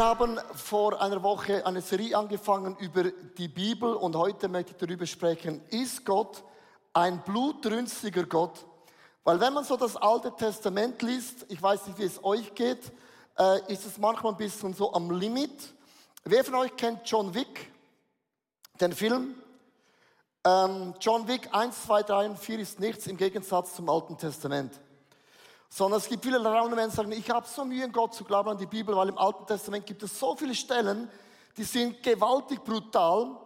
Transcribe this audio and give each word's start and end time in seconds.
Wir 0.00 0.06
haben 0.06 0.40
vor 0.54 0.98
einer 0.98 1.22
Woche 1.22 1.66
eine 1.66 1.82
Serie 1.82 2.16
angefangen 2.16 2.74
über 2.78 3.04
die 3.36 3.48
Bibel 3.48 3.92
und 3.92 4.16
heute 4.16 4.48
möchte 4.48 4.72
ich 4.72 4.78
darüber 4.78 5.04
sprechen, 5.04 5.60
ist 5.68 6.06
Gott 6.06 6.42
ein 6.94 7.22
blutrünstiger 7.22 8.24
Gott? 8.24 8.64
Weil 9.24 9.38
wenn 9.40 9.52
man 9.52 9.62
so 9.62 9.76
das 9.76 9.96
Alte 9.98 10.34
Testament 10.34 11.02
liest, 11.02 11.44
ich 11.50 11.62
weiß 11.62 11.86
nicht, 11.86 11.98
wie 11.98 12.04
es 12.04 12.24
euch 12.24 12.54
geht, 12.54 12.90
äh, 13.38 13.70
ist 13.70 13.84
es 13.84 13.98
manchmal 13.98 14.32
ein 14.32 14.38
bisschen 14.38 14.72
so 14.72 14.90
am 14.94 15.10
Limit. 15.10 15.74
Wer 16.24 16.44
von 16.44 16.54
euch 16.54 16.74
kennt 16.76 17.00
John 17.04 17.34
Wick, 17.34 17.70
den 18.80 18.94
Film? 18.94 19.34
Ähm, 20.46 20.94
John 20.98 21.28
Wick 21.28 21.50
1, 21.52 21.84
2, 21.84 22.02
3 22.04 22.30
und 22.30 22.38
4 22.38 22.58
ist 22.58 22.80
nichts 22.80 23.06
im 23.06 23.18
Gegensatz 23.18 23.74
zum 23.74 23.86
Alten 23.90 24.16
Testament. 24.16 24.80
Sondern 25.72 26.00
es 26.00 26.08
gibt 26.08 26.24
viele 26.24 26.42
Raum, 26.42 26.74
die 26.76 26.90
sagen, 26.90 27.12
ich 27.12 27.30
habe 27.30 27.46
so 27.46 27.64
Mühe 27.64 27.84
in 27.84 27.92
Gott 27.92 28.12
zu 28.12 28.24
glauben 28.24 28.50
an 28.50 28.58
die 28.58 28.66
Bibel, 28.66 28.94
weil 28.96 29.08
im 29.08 29.16
Alten 29.16 29.46
Testament 29.46 29.86
gibt 29.86 30.02
es 30.02 30.18
so 30.18 30.34
viele 30.34 30.54
Stellen, 30.54 31.08
die 31.56 31.62
sind 31.62 32.02
gewaltig 32.02 32.62
brutal. 32.64 33.36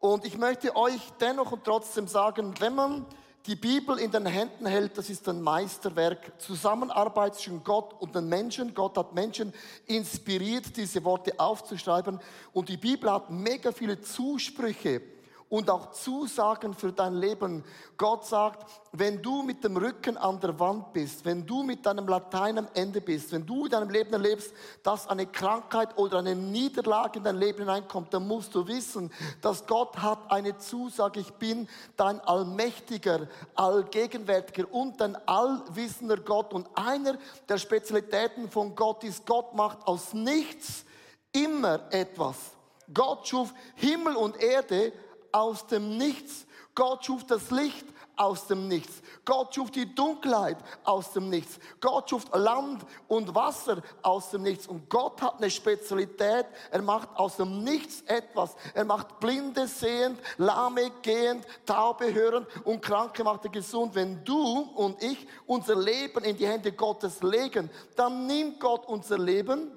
Und 0.00 0.24
ich 0.24 0.38
möchte 0.38 0.74
euch 0.74 1.00
dennoch 1.20 1.52
und 1.52 1.64
trotzdem 1.64 2.08
sagen, 2.08 2.54
wenn 2.60 2.74
man 2.74 3.06
die 3.46 3.56
Bibel 3.56 3.98
in 3.98 4.10
den 4.10 4.26
Händen 4.26 4.66
hält, 4.66 4.96
das 4.96 5.10
ist 5.10 5.28
ein 5.28 5.40
Meisterwerk. 5.40 6.40
Zusammenarbeit 6.40 7.34
zwischen 7.34 7.62
Gott 7.62 7.94
und 8.00 8.14
den 8.14 8.28
Menschen. 8.28 8.74
Gott 8.74 8.96
hat 8.96 9.14
Menschen 9.14 9.52
inspiriert, 9.86 10.76
diese 10.76 11.04
Worte 11.04 11.38
aufzuschreiben. 11.38 12.20
Und 12.52 12.68
die 12.70 12.76
Bibel 12.76 13.12
hat 13.12 13.30
mega 13.30 13.70
viele 13.70 14.00
Zusprüche 14.00 15.02
und 15.48 15.70
auch 15.70 15.92
Zusagen 15.92 16.74
für 16.74 16.92
dein 16.92 17.14
Leben. 17.14 17.64
Gott 17.96 18.24
sagt, 18.24 18.68
wenn 18.92 19.22
du 19.22 19.42
mit 19.42 19.62
dem 19.62 19.76
Rücken 19.76 20.16
an 20.16 20.40
der 20.40 20.58
Wand 20.58 20.92
bist, 20.92 21.24
wenn 21.24 21.46
du 21.46 21.62
mit 21.62 21.86
deinem 21.86 22.08
Latein 22.08 22.58
am 22.58 22.68
Ende 22.74 23.00
bist, 23.00 23.30
wenn 23.32 23.46
du 23.46 23.64
in 23.64 23.70
deinem 23.70 23.90
Leben 23.90 24.12
erlebst, 24.12 24.52
dass 24.82 25.06
eine 25.06 25.26
Krankheit 25.26 25.96
oder 25.96 26.18
eine 26.18 26.34
Niederlage 26.34 27.18
in 27.18 27.24
dein 27.24 27.36
Leben 27.36 27.60
hineinkommt, 27.60 28.12
dann 28.12 28.26
musst 28.26 28.54
du 28.54 28.66
wissen, 28.66 29.12
dass 29.40 29.66
Gott 29.66 29.96
hat 29.98 30.30
eine 30.30 30.58
Zusage. 30.58 31.20
Ich 31.20 31.32
bin 31.34 31.68
dein 31.96 32.20
allmächtiger, 32.20 33.28
allgegenwärtiger 33.54 34.72
und 34.72 35.00
dein 35.00 35.16
allwissender 35.28 36.16
Gott. 36.16 36.52
Und 36.52 36.68
einer 36.74 37.16
der 37.48 37.58
Spezialitäten 37.58 38.50
von 38.50 38.74
Gott 38.74 39.04
ist, 39.04 39.24
Gott 39.26 39.54
macht 39.54 39.86
aus 39.86 40.12
nichts 40.12 40.84
immer 41.32 41.80
etwas. 41.92 42.36
Gott 42.92 43.26
schuf 43.26 43.52
Himmel 43.74 44.16
und 44.16 44.40
Erde 44.40 44.92
aus 45.32 45.66
dem 45.66 45.96
Nichts. 45.96 46.46
Gott 46.74 47.04
schuf 47.04 47.24
das 47.24 47.50
Licht 47.50 47.86
aus 48.16 48.46
dem 48.46 48.68
Nichts. 48.68 49.02
Gott 49.24 49.54
schuf 49.54 49.70
die 49.70 49.94
Dunkelheit 49.94 50.56
aus 50.84 51.12
dem 51.12 51.28
Nichts. 51.28 51.58
Gott 51.80 52.10
schuf 52.10 52.24
Land 52.32 52.84
und 53.08 53.34
Wasser 53.34 53.82
aus 54.02 54.30
dem 54.30 54.42
Nichts. 54.42 54.66
Und 54.66 54.88
Gott 54.88 55.20
hat 55.20 55.36
eine 55.36 55.50
Spezialität. 55.50 56.46
Er 56.70 56.82
macht 56.82 57.08
aus 57.16 57.36
dem 57.36 57.62
Nichts 57.62 58.02
etwas. 58.02 58.56
Er 58.74 58.84
macht 58.84 59.20
Blinde 59.20 59.66
sehend, 59.68 60.18
Lahme 60.38 60.90
gehend, 61.02 61.46
Taube 61.66 62.12
hörend 62.12 62.46
und 62.64 62.80
Kranke 62.80 63.22
macht 63.22 63.44
er 63.44 63.50
gesund. 63.50 63.94
Wenn 63.94 64.24
du 64.24 64.60
und 64.74 65.02
ich 65.02 65.26
unser 65.46 65.76
Leben 65.76 66.24
in 66.24 66.36
die 66.36 66.46
Hände 66.46 66.72
Gottes 66.72 67.22
legen, 67.22 67.70
dann 67.96 68.26
nimmt 68.26 68.60
Gott 68.60 68.86
unser 68.86 69.18
Leben, 69.18 69.70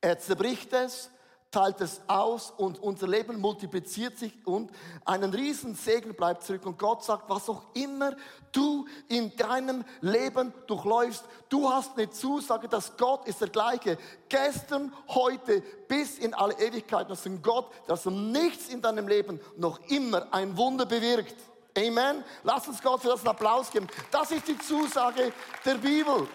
er 0.00 0.18
zerbricht 0.18 0.72
es, 0.72 1.10
teilt 1.56 1.80
es 1.80 2.02
aus 2.06 2.52
und 2.54 2.82
unser 2.82 3.08
Leben 3.08 3.40
multipliziert 3.40 4.18
sich 4.18 4.30
und 4.44 4.70
einen 5.06 5.32
riesen 5.32 5.74
Segen 5.74 6.14
bleibt 6.14 6.42
zurück. 6.42 6.66
Und 6.66 6.78
Gott 6.78 7.02
sagt, 7.02 7.30
was 7.30 7.48
auch 7.48 7.62
immer 7.72 8.14
du 8.52 8.84
in 9.08 9.34
deinem 9.36 9.82
Leben 10.02 10.52
durchläufst, 10.66 11.24
du 11.48 11.70
hast 11.70 11.96
eine 11.96 12.10
Zusage, 12.10 12.68
dass 12.68 12.94
Gott 12.98 13.26
ist 13.26 13.40
der 13.40 13.48
gleiche. 13.48 13.96
Gestern, 14.28 14.92
heute, 15.08 15.62
bis 15.88 16.18
in 16.18 16.34
alle 16.34 16.52
Ewigkeit. 16.58 17.08
Das 17.08 17.20
ist 17.20 17.26
ein 17.26 17.40
Gott, 17.40 17.70
so 17.86 18.10
nichts 18.10 18.68
in 18.68 18.82
deinem 18.82 19.08
Leben 19.08 19.40
noch 19.56 19.80
immer 19.88 20.26
ein 20.34 20.58
Wunder 20.58 20.84
bewirkt. 20.84 21.36
Amen. 21.74 22.22
Lass 22.42 22.68
uns 22.68 22.82
Gott 22.82 23.00
für 23.00 23.08
das 23.08 23.20
einen 23.20 23.28
Applaus 23.28 23.70
geben. 23.70 23.86
Das 24.10 24.30
ist 24.30 24.46
die 24.46 24.58
Zusage 24.58 25.32
der 25.64 25.76
Bibel. 25.76 26.28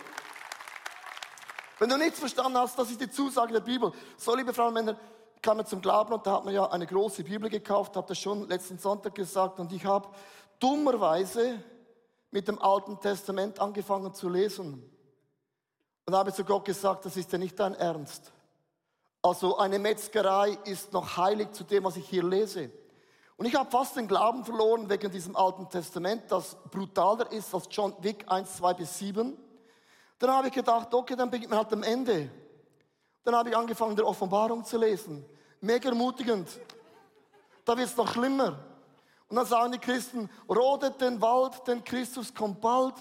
Wenn 1.82 1.90
du 1.90 1.98
nichts 1.98 2.20
verstanden 2.20 2.60
hast, 2.60 2.78
das 2.78 2.92
ist 2.92 3.02
die 3.02 3.10
Zusage 3.10 3.54
der 3.54 3.60
Bibel. 3.60 3.92
So, 4.16 4.36
liebe 4.36 4.54
Frauen 4.54 4.68
und 4.68 4.74
Männer, 4.76 5.00
kam 5.42 5.58
er 5.58 5.66
zum 5.66 5.82
Glauben 5.82 6.14
und 6.14 6.28
da 6.28 6.34
hat 6.34 6.46
man 6.46 6.54
ja 6.54 6.70
eine 6.70 6.86
große 6.86 7.24
Bibel 7.24 7.50
gekauft, 7.50 7.96
habe 7.96 8.08
das 8.08 8.20
schon 8.20 8.48
letzten 8.48 8.78
Sonntag 8.78 9.16
gesagt 9.16 9.60
und 9.60 9.74
ich 9.74 9.84
habe 9.84 10.08
dummerweise 10.60 11.58
mit 12.30 12.48
dem 12.48 12.62
Alten 12.62 13.00
Testament 13.00 13.60
angefangen 13.60 14.14
zu 14.14 14.30
lesen 14.30 14.88
und 16.06 16.14
habe 16.14 16.32
zu 16.32 16.44
Gott 16.44 16.66
gesagt, 16.66 17.06
das 17.06 17.18
ist 17.18 17.32
ja 17.32 17.40
nicht 17.40 17.60
dein 17.60 17.74
Ernst. 17.74 18.32
Also 19.24 19.58
eine 19.58 19.80
Metzgerei 19.80 20.60
ist 20.66 20.94
noch 20.94 21.18
heilig 21.18 21.52
zu 21.54 21.64
dem, 21.64 21.84
was 21.84 21.98
ich 21.98 22.08
hier 22.08 22.24
lese. 22.24 22.70
Und 23.38 23.48
ich 23.48 23.56
habe 23.56 23.72
fast 23.72 23.96
den 23.96 24.08
Glauben 24.08 24.46
verloren 24.46 24.88
wegen 24.88 25.10
diesem 25.10 25.36
Alten 25.36 25.68
Testament, 25.68 26.26
das 26.32 26.56
brutaler 26.70 27.32
ist 27.32 27.52
als 27.56 27.68
John 27.72 27.96
Wick 28.02 28.26
1, 28.28 28.58
2 28.58 28.74
bis 28.76 29.00
7. 29.00 29.36
Dann 30.22 30.30
habe 30.30 30.50
ich 30.50 30.54
gedacht, 30.54 30.94
okay, 30.94 31.16
dann 31.16 31.32
beginnt 31.32 31.50
man 31.50 31.58
halt 31.58 31.74
am 31.74 31.82
Ende. 31.82 32.30
Dann 33.24 33.34
habe 33.34 33.50
ich 33.50 33.58
angefangen, 33.58 33.96
der 33.96 34.06
Offenbarung 34.06 34.64
zu 34.64 34.78
lesen. 34.78 35.26
Mega 35.60 35.90
ermutigend. 35.90 36.48
Da 37.66 37.76
wird 37.76 37.88
es 37.88 37.98
noch 37.98 38.08
schlimmer. 38.08 38.60
Und 39.28 39.36
dann 39.36 39.48
sagen 39.48 39.72
die 39.72 39.80
Christen, 39.80 40.30
rodet 40.48 41.02
den 41.02 41.20
Wald, 41.20 41.66
denn 41.66 41.84
Christus 41.84 42.32
kommt 42.32 42.62
bald. 42.62 42.94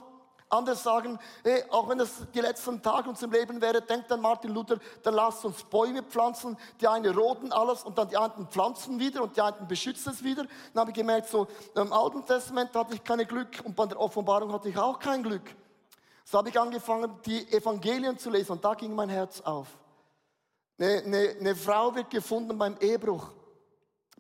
Andere 0.49 0.77
sagen, 0.77 1.19
hey, 1.45 1.63
auch 1.69 1.91
wenn 1.91 1.99
das 1.99 2.27
die 2.33 2.41
letzten 2.41 2.83
Tage 2.83 3.11
unserem 3.11 3.33
Leben 3.33 3.61
wäre, 3.61 3.83
denkt 3.83 4.11
dann 4.11 4.23
Martin 4.23 4.55
Luther, 4.55 4.79
dann 5.03 5.13
lasst 5.13 5.45
uns 5.45 5.63
Bäume 5.65 6.03
pflanzen. 6.03 6.57
Die 6.81 6.89
einen 6.89 7.15
roden 7.15 7.53
alles 7.53 7.83
und 7.83 7.99
dann 7.99 8.09
die 8.09 8.17
anderen 8.17 8.49
pflanzen 8.49 8.99
wieder 8.99 9.23
und 9.23 9.37
die 9.37 9.43
anderen 9.43 9.69
beschützen 9.69 10.15
es 10.15 10.25
wieder. 10.25 10.45
Dann 10.73 10.81
habe 10.81 10.91
ich 10.91 10.97
gemerkt, 10.97 11.29
so 11.29 11.47
im 11.75 11.93
Alten 11.93 12.25
Testament 12.25 12.75
hatte 12.75 12.95
ich 12.95 13.05
kein 13.05 13.19
Glück 13.29 13.61
und 13.63 13.77
bei 13.77 13.85
der 13.85 14.01
Offenbarung 14.01 14.51
hatte 14.55 14.71
ich 14.71 14.79
auch 14.79 14.99
kein 14.99 15.23
Glück. 15.23 15.60
So 16.31 16.39
habe 16.39 16.49
ich 16.49 16.61
angefangen, 16.61 17.11
die 17.27 17.53
Evangelien 17.53 18.17
zu 18.17 18.31
lesen 18.31 18.53
und 18.53 18.65
da 18.65 18.75
ging 18.75 18.95
mein 18.95 19.09
Herz 19.09 19.41
auf. 19.41 19.67
Eine, 20.79 21.03
eine, 21.03 21.37
eine 21.41 21.57
Frau 21.57 21.93
wird 21.93 22.09
gefunden 22.09 22.57
beim 22.57 22.77
Ehebruch. 22.79 23.33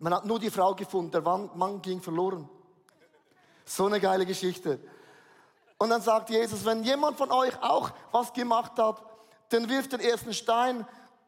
Man 0.00 0.14
hat 0.14 0.24
nur 0.24 0.40
die 0.40 0.50
Frau 0.50 0.74
gefunden, 0.74 1.12
der 1.12 1.20
Mann 1.20 1.80
ging 1.80 2.02
verloren. 2.02 2.48
So 3.64 3.86
eine 3.86 4.00
geile 4.00 4.26
Geschichte. 4.26 4.80
Und 5.78 5.90
dann 5.90 6.02
sagt 6.02 6.30
Jesus, 6.30 6.64
wenn 6.64 6.82
jemand 6.82 7.16
von 7.16 7.30
euch 7.30 7.54
auch 7.62 7.92
was 8.10 8.32
gemacht 8.32 8.72
hat, 8.76 9.04
dann 9.50 9.68
wirft 9.68 9.92
den 9.92 10.00
ersten 10.00 10.34
Stein 10.34 10.84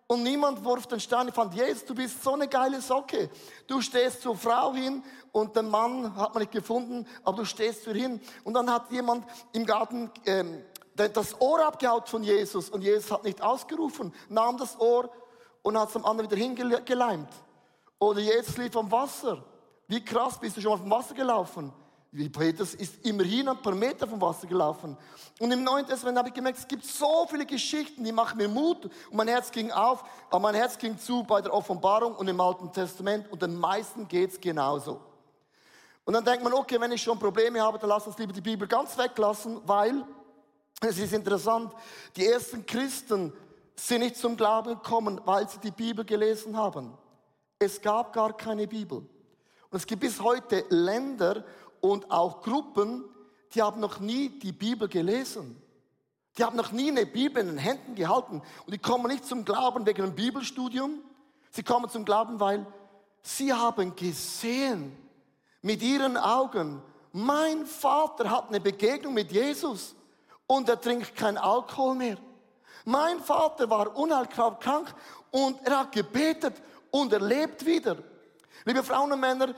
und 0.09 0.25
niemand 0.25 0.65
wirft 0.65 0.91
den 0.91 0.99
Stein. 0.99 1.29
Ich 1.29 1.35
fand, 1.35 1.55
Jesus, 1.55 1.85
du 1.85 1.95
bist 1.95 2.25
so 2.25 2.33
eine 2.33 2.49
geile 2.49 2.81
Socke. 2.81 3.31
Du 3.69 3.81
stehst 3.81 4.23
zur 4.23 4.37
Frau 4.37 4.75
hin 4.75 5.05
und 5.31 5.55
den 5.55 5.71
Mann 5.71 6.17
hat 6.17 6.35
man 6.35 6.41
nicht 6.41 6.53
gefunden, 6.53 7.07
aber 7.23 7.37
du 7.37 7.45
stehst 7.45 7.85
für 7.85 7.95
hin. 7.95 8.21
Und 8.43 8.55
dann 8.55 8.69
hat 8.69 8.91
jemand 8.91 9.25
im 9.53 9.65
Garten 9.65 10.11
ähm, 10.27 10.65
das 10.95 11.41
Ohr 11.41 11.65
abgehaut 11.65 12.09
von 12.09 12.23
Jesus 12.23 12.69
und 12.69 12.83
Jesus 12.83 13.11
hat 13.11 13.25
nicht 13.25 13.43
ausgerufen, 13.43 14.13
nahm 14.29 14.59
das 14.59 14.79
Ohr 14.79 15.11
und 15.63 15.79
hat 15.79 15.89
es 15.89 15.97
am 15.97 16.05
anderen 16.05 16.31
wieder 16.31 16.41
hingeleimt. 16.41 17.31
Oder 17.99 18.21
Jesus 18.21 18.57
lief 18.57 18.77
am 18.77 18.91
Wasser. 18.91 19.43
Wie 19.87 20.05
krass 20.05 20.39
bist 20.39 20.57
du 20.57 20.61
schon 20.61 20.73
mal 20.73 20.79
vom 20.79 20.91
Wasser 20.91 21.15
gelaufen? 21.15 21.73
Wie 22.11 22.29
Petrus 22.29 22.75
ist 22.75 23.07
immerhin 23.07 23.49
ein 23.49 23.63
paar 23.63 23.75
Meter 23.75 24.07
vom 24.07 24.21
Wasser 24.21 24.47
gelaufen. 24.47 24.99
Und 25.39 25.51
im 25.51 25.65
Neuen 25.65 25.87
Testament 25.87 26.19
habe 26.19 26.29
ich 26.29 26.35
gemerkt, 26.35 26.59
es 26.59 26.69
gibt 26.69 26.85
so 26.85 27.27
viele 27.31 27.47
Geschichten, 27.47 28.05
die 28.05 28.13
machen 28.13 28.37
mir 28.37 28.49
Mut. 28.49 28.85
Und 28.85 29.15
mein 29.15 29.29
Herz 29.29 29.51
ging 29.51 29.71
auf, 29.71 30.05
aber 30.29 30.41
mein 30.41 30.55
Herz 30.55 30.77
ging 30.77 30.99
zu 30.99 31.25
bei 31.25 31.41
der 31.41 31.55
Offenbarung 31.55 32.15
und 32.15 32.29
im 32.29 32.39
Alten 32.39 32.71
Testament. 32.71 33.33
Und 33.33 33.41
den 33.41 33.57
meisten 33.57 34.07
geht 34.09 34.33
es 34.33 34.41
genauso. 34.41 35.01
Und 36.05 36.15
dann 36.15 36.25
denkt 36.25 36.45
man, 36.45 36.53
okay, 36.53 36.79
wenn 36.81 36.93
ich 36.93 37.03
schon 37.03 37.19
Probleme 37.19 37.63
habe, 37.63 37.79
dann 37.79 37.89
lass 37.89 38.07
uns 38.07 38.19
lieber 38.19 38.33
die 38.33 38.41
Bibel 38.41 38.69
ganz 38.69 38.99
weglassen, 38.99 39.63
weil 39.65 40.05
es 40.89 40.99
ist 40.99 41.13
interessant, 41.13 41.73
die 42.17 42.27
ersten 42.27 42.67
Christen 42.67 43.33
sind 43.77 44.01
nicht 44.01 44.17
zum 44.17 44.37
Glauben 44.37 44.75
gekommen, 44.75 45.21
weil 45.25 45.49
sie 45.49 45.59
die 45.59 45.71
Bibel 45.71 46.05
gelesen 46.05 46.57
haben. 46.57 46.93
Es 47.59 47.81
gab 47.81 48.13
gar 48.13 48.37
keine 48.37 48.67
Bibel. 48.67 48.99
Und 48.99 49.79
es 49.79 49.87
gibt 49.87 50.01
bis 50.01 50.21
heute 50.21 50.65
Länder 50.69 51.45
und 51.81 52.11
auch 52.11 52.43
Gruppen, 52.43 53.05
die 53.55 53.63
haben 53.63 53.81
noch 53.81 54.01
nie 54.01 54.29
die 54.29 54.53
Bibel 54.53 54.89
gelesen. 54.89 55.61
Die 56.37 56.45
haben 56.45 56.57
noch 56.57 56.73
nie 56.73 56.91
eine 56.91 57.07
Bibel 57.07 57.43
in 57.43 57.49
den 57.49 57.59
Händen 57.59 57.95
gehalten. 57.95 58.43
Und 58.65 58.73
die 58.75 58.79
kommen 58.79 59.07
nicht 59.07 59.25
zum 59.25 59.45
Glauben 59.45 59.87
wegen 59.87 60.03
einem 60.03 60.15
Bibelstudium. 60.15 61.01
Sie 61.51 61.63
kommen 61.63 61.91
zum 61.91 62.05
Glauben, 62.05 62.41
weil 62.41 62.67
sie 63.23 63.53
haben 63.53 63.95
gesehen 63.95 64.97
mit 65.61 65.83
ihren 65.83 66.17
Augen, 66.17 66.83
mein 67.13 67.67
Vater 67.67 68.31
hat 68.31 68.49
eine 68.49 68.61
Begegnung 68.61 69.15
mit 69.15 69.31
Jesus 69.31 69.95
und 70.47 70.69
er 70.69 70.81
trinkt 70.81 71.17
kein 71.17 71.39
Alkohol 71.39 71.95
mehr. 71.95 72.17
Mein 72.85 73.21
Vater 73.21 73.71
war 73.71 73.95
unheilkrank 73.97 74.95
und 75.31 75.67
er 75.67 75.81
hat 75.81 75.93
gebetet 75.93 76.55
und 76.91 77.13
er 77.13 77.21
lebt 77.21 77.65
wieder. 77.65 77.97
Liebe 78.65 78.83
Frauen 78.83 79.13
und 79.13 79.21
Männer, 79.21 79.55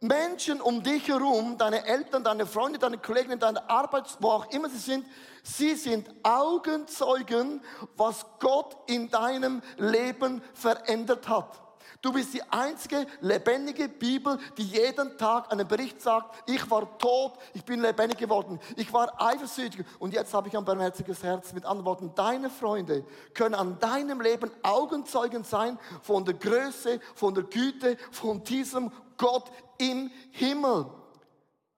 Menschen 0.00 0.60
um 0.60 0.82
dich 0.82 1.08
herum, 1.08 1.56
deine 1.56 1.86
Eltern, 1.86 2.22
deine 2.22 2.46
Freunde, 2.46 2.78
deine 2.78 2.98
Kollegen 2.98 3.32
in 3.32 3.38
deiner 3.38 3.68
Arbeit, 3.70 4.04
wo 4.20 4.28
auch 4.32 4.50
immer 4.50 4.68
sie 4.68 4.78
sind, 4.78 5.06
sie 5.42 5.74
sind 5.74 6.10
Augenzeugen, 6.22 7.62
was 7.96 8.26
Gott 8.38 8.76
in 8.86 9.08
deinem 9.08 9.62
Leben 9.78 10.42
verändert 10.52 11.26
hat. 11.26 11.63
Du 12.04 12.12
bist 12.12 12.34
die 12.34 12.42
einzige 12.50 13.06
lebendige 13.22 13.88
Bibel, 13.88 14.38
die 14.58 14.64
jeden 14.64 15.16
Tag 15.16 15.50
einen 15.50 15.66
Bericht 15.66 16.02
sagt, 16.02 16.36
ich 16.46 16.70
war 16.70 16.98
tot, 16.98 17.38
ich 17.54 17.64
bin 17.64 17.80
lebendig 17.80 18.18
geworden, 18.18 18.60
ich 18.76 18.92
war 18.92 19.14
eifersüchtig 19.16 19.86
und 19.98 20.12
jetzt 20.12 20.34
habe 20.34 20.48
ich 20.48 20.54
ein 20.54 20.66
barmherziges 20.66 21.22
Herz. 21.22 21.54
Mit 21.54 21.64
anderen 21.64 21.86
Worten, 21.86 22.14
deine 22.14 22.50
Freunde 22.50 23.06
können 23.32 23.54
an 23.54 23.78
deinem 23.78 24.20
Leben 24.20 24.50
Augenzeugen 24.62 25.44
sein 25.44 25.78
von 26.02 26.26
der 26.26 26.34
Größe, 26.34 27.00
von 27.14 27.34
der 27.34 27.44
Güte, 27.44 27.96
von 28.10 28.44
diesem 28.44 28.92
Gott 29.16 29.50
im 29.78 30.10
Himmel. 30.32 30.84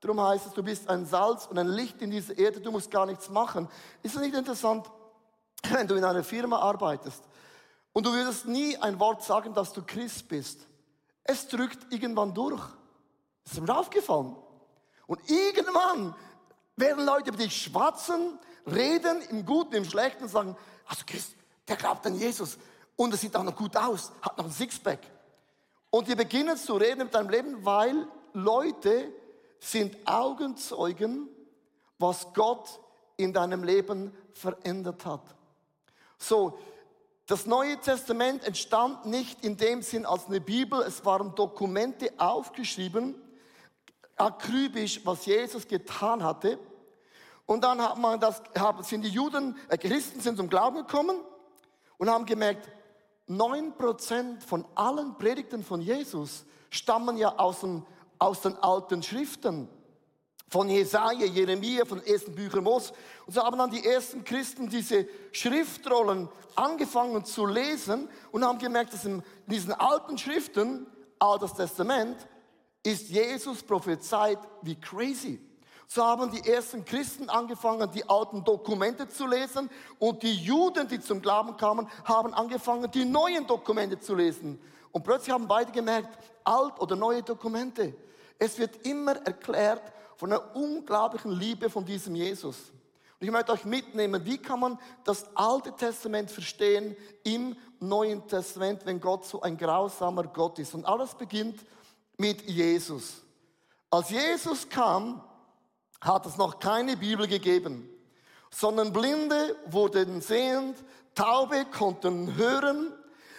Darum 0.01 0.21
heißt 0.21 0.47
es, 0.49 0.53
du 0.55 0.65
bist 0.65 0.91
ein 0.91 1.07
Salz 1.07 1.47
und 1.47 1.57
ein 1.57 1.69
Licht 1.69 2.03
in 2.03 2.11
dieser 2.11 2.37
Erde, 2.37 2.61
du 2.61 2.73
musst 2.73 2.91
gar 2.91 3.07
nichts 3.07 3.31
machen. 3.31 3.69
Ist 4.03 4.17
es 4.17 4.21
nicht 4.21 4.35
interessant, 4.35 4.91
wenn 5.71 5.87
du 5.87 5.95
in 5.95 6.03
einer 6.03 6.25
Firma 6.25 6.59
arbeitest 6.59 7.23
und 7.97 8.05
du 8.05 8.13
würdest 8.13 8.45
nie 8.45 8.77
ein 8.77 9.01
Wort 9.01 9.25
sagen, 9.25 9.55
dass 9.55 9.73
du 9.73 9.81
Christ 9.81 10.29
bist. 10.29 10.67
Es 11.25 11.49
drückt 11.49 11.91
irgendwann 11.91 12.35
durch. 12.35 12.61
Das 13.43 13.55
ist 13.55 13.61
mir 13.63 13.75
aufgefallen. 13.75 14.37
Und 15.07 15.19
irgendwann 15.31 16.15
werden 16.77 17.07
Leute 17.07 17.31
über 17.31 17.39
dich 17.39 17.57
schwatzen, 17.57 18.39
reden, 18.67 19.23
im 19.31 19.47
Guten, 19.47 19.77
im 19.77 19.87
Schlechten 19.87 20.25
und 20.25 20.29
sagen, 20.29 20.55
also 20.85 21.05
Christ, 21.07 21.37
der 21.67 21.77
glaubt 21.77 22.05
an 22.05 22.17
Jesus 22.17 22.59
und 22.97 23.15
er 23.15 23.17
sieht 23.17 23.35
auch 23.35 23.43
noch 23.43 23.57
gut 23.57 23.75
aus, 23.75 24.13
hat 24.21 24.37
noch 24.37 24.45
ein 24.45 24.53
Sixpack. 24.53 25.01
Und 25.89 26.07
die 26.07 26.15
beginnen 26.15 26.59
zu 26.59 26.77
reden 26.77 27.05
mit 27.05 27.15
deinem 27.15 27.31
Leben, 27.31 27.65
weil 27.65 28.07
Leute 28.35 29.11
sind 29.59 29.97
Augenzeugen, 30.07 31.31
was 31.99 32.31
Gott 32.35 32.79
in 33.17 33.33
deinem 33.33 33.65
Leben 33.65 34.15
verändert 34.35 35.07
hat. 35.07 35.35
So, 36.19 36.59
das 37.27 37.45
Neue 37.45 37.77
Testament 37.81 38.45
entstand 38.45 39.07
nicht 39.07 39.45
in 39.45 39.57
dem 39.57 39.83
Sinn 39.83 40.07
als 40.07 40.27
eine 40.27 40.41
Bibel, 40.41 40.81
es 40.83 41.05
waren 41.05 41.35
Dokumente 41.35 42.13
aufgeschrieben, 42.19 43.17
akribisch, 44.17 45.01
was 45.05 45.27
Jesus 45.27 45.67
getan 45.67 46.23
hatte. 46.23 46.59
Und 47.45 47.65
dann 47.65 47.83
hat 47.83 47.99
man 47.99 48.21
das, 48.21 48.43
sind 48.83 49.03
die 49.03 49.09
Juden, 49.09 49.57
äh, 49.69 49.77
Christen 49.77 50.21
sind 50.21 50.37
zum 50.37 50.49
Glauben 50.49 50.79
gekommen 50.79 51.21
und 51.99 52.09
haben 52.09 52.27
gemerkt, 52.27 52.71
neun 53.27 53.77
Prozent 53.77 54.45
von 54.45 54.65
allen 54.77 55.19
Predigten 55.19 55.65
von 55.65 55.81
Jesus 55.81 56.45
stammen 56.71 57.17
ja 57.17 57.39
aus, 57.39 57.61
dem, 57.61 57.85
aus 58.19 58.43
den 58.43 58.57
alten 58.57 59.03
Schriften 59.03 59.69
von 60.49 60.69
Jesaja, 60.69 61.27
Jeremia, 61.27 61.85
von 61.85 61.99
den 61.99 62.07
ersten 62.07 62.35
Büchern 62.35 62.65
Mos. 62.65 62.93
Und 63.27 63.35
so 63.35 63.43
haben 63.43 63.59
dann 63.59 63.71
die 63.71 63.85
ersten 63.85 64.23
Christen 64.25 64.69
diese 64.69 65.07
Schriftrollen 65.33 66.29
angefangen 66.55 67.25
zu 67.25 67.47
lesen 67.47 68.09
und 68.31 68.45
haben 68.45 68.59
gemerkt, 68.59 68.93
dass 68.93 69.05
in 69.05 69.23
diesen 69.47 69.73
alten 69.73 70.17
Schriften, 70.19 70.87
Altes 71.19 71.55
Testament, 71.55 72.17
ist 72.83 73.09
Jesus 73.09 73.63
prophezeit 73.63 74.39
wie 74.63 74.77
crazy. 74.77 75.41
So 75.89 76.05
haben 76.05 76.31
die 76.31 76.49
ersten 76.49 76.85
Christen 76.85 77.29
angefangen, 77.29 77.91
die 77.93 78.09
alten 78.09 78.45
Dokumente 78.45 79.09
zu 79.09 79.27
lesen 79.27 79.71
und 79.99 80.23
die 80.23 80.35
Juden, 80.35 80.89
die 80.89 81.01
zum 81.01 81.23
Glauben 81.23 81.57
kamen, 81.57 81.89
haben 82.05 82.35
angefangen, 82.35 82.91
die 82.91 83.05
neuen 83.05 83.47
Dokumente 83.47 83.99
zu 83.99 84.15
lesen. 84.15 84.61
Und 84.93 85.05
plötzlich 85.05 85.33
haben 85.33 85.47
beide 85.47 85.73
gemerkt, 85.73 86.19
alt 86.45 86.81
oder 86.81 86.97
neue 86.97 87.23
Dokumente. 87.23 87.95
Es 88.39 88.59
wird 88.59 88.85
immer 88.87 89.17
erklärt, 89.27 89.83
von 90.17 90.33
einer 90.33 90.57
unglaublichen 90.57 91.33
Liebe 91.33 91.71
von 91.71 91.85
diesem 91.85 92.15
Jesus. 92.15 92.57
Und 93.19 93.27
ich 93.27 93.31
möchte 93.31 93.53
euch 93.53 93.65
mitnehmen, 93.65 94.25
wie 94.25 94.39
kann 94.39 94.61
man 94.61 94.79
das 95.05 95.25
Alte 95.35 95.73
Testament 95.73 96.31
verstehen 96.31 96.97
im 97.25 97.57
Neuen 97.81 98.27
Testament, 98.29 98.85
wenn 98.85 99.01
Gott 99.01 99.25
so 99.25 99.41
ein 99.41 99.57
grausamer 99.57 100.25
Gott 100.25 100.59
ist. 100.59 100.75
Und 100.75 100.85
alles 100.85 101.15
beginnt 101.15 101.61
mit 102.19 102.43
Jesus. 102.43 103.23
Als 103.91 104.11
Jesus 104.11 104.69
kam, 104.69 105.23
hat 106.01 106.27
es 106.27 106.37
noch 106.37 106.59
keine 106.59 106.97
Bibel 106.97 107.27
gegeben, 107.27 107.89
sondern 108.51 108.93
Blinde 108.93 109.57
wurden 109.67 110.21
sehend, 110.21 110.77
Taube 111.15 111.65
konnten 111.67 112.35
hören, 112.37 112.93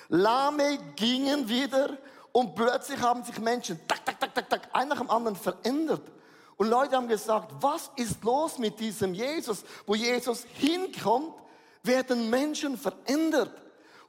Lahme 0.09 0.79
gingen 0.95 1.47
wieder 1.49 1.97
und 2.31 2.55
plötzlich 2.55 2.99
haben 2.99 3.23
sich 3.23 3.39
Menschen, 3.39 3.79
tak, 3.87 4.03
tak, 4.05 4.19
tak, 4.19 4.33
tak, 4.33 4.49
tak, 4.49 4.69
ein 4.73 4.87
nach 4.87 4.97
dem 4.99 5.09
anderen 5.09 5.35
verändert. 5.35 6.01
Und 6.57 6.69
Leute 6.69 6.95
haben 6.95 7.07
gesagt, 7.07 7.51
was 7.61 7.91
ist 7.95 8.23
los 8.23 8.57
mit 8.57 8.79
diesem 8.79 9.13
Jesus? 9.13 9.63
Wo 9.85 9.95
Jesus 9.95 10.45
hinkommt, 10.55 11.33
werden 11.83 12.29
Menschen 12.29 12.77
verändert. 12.77 13.51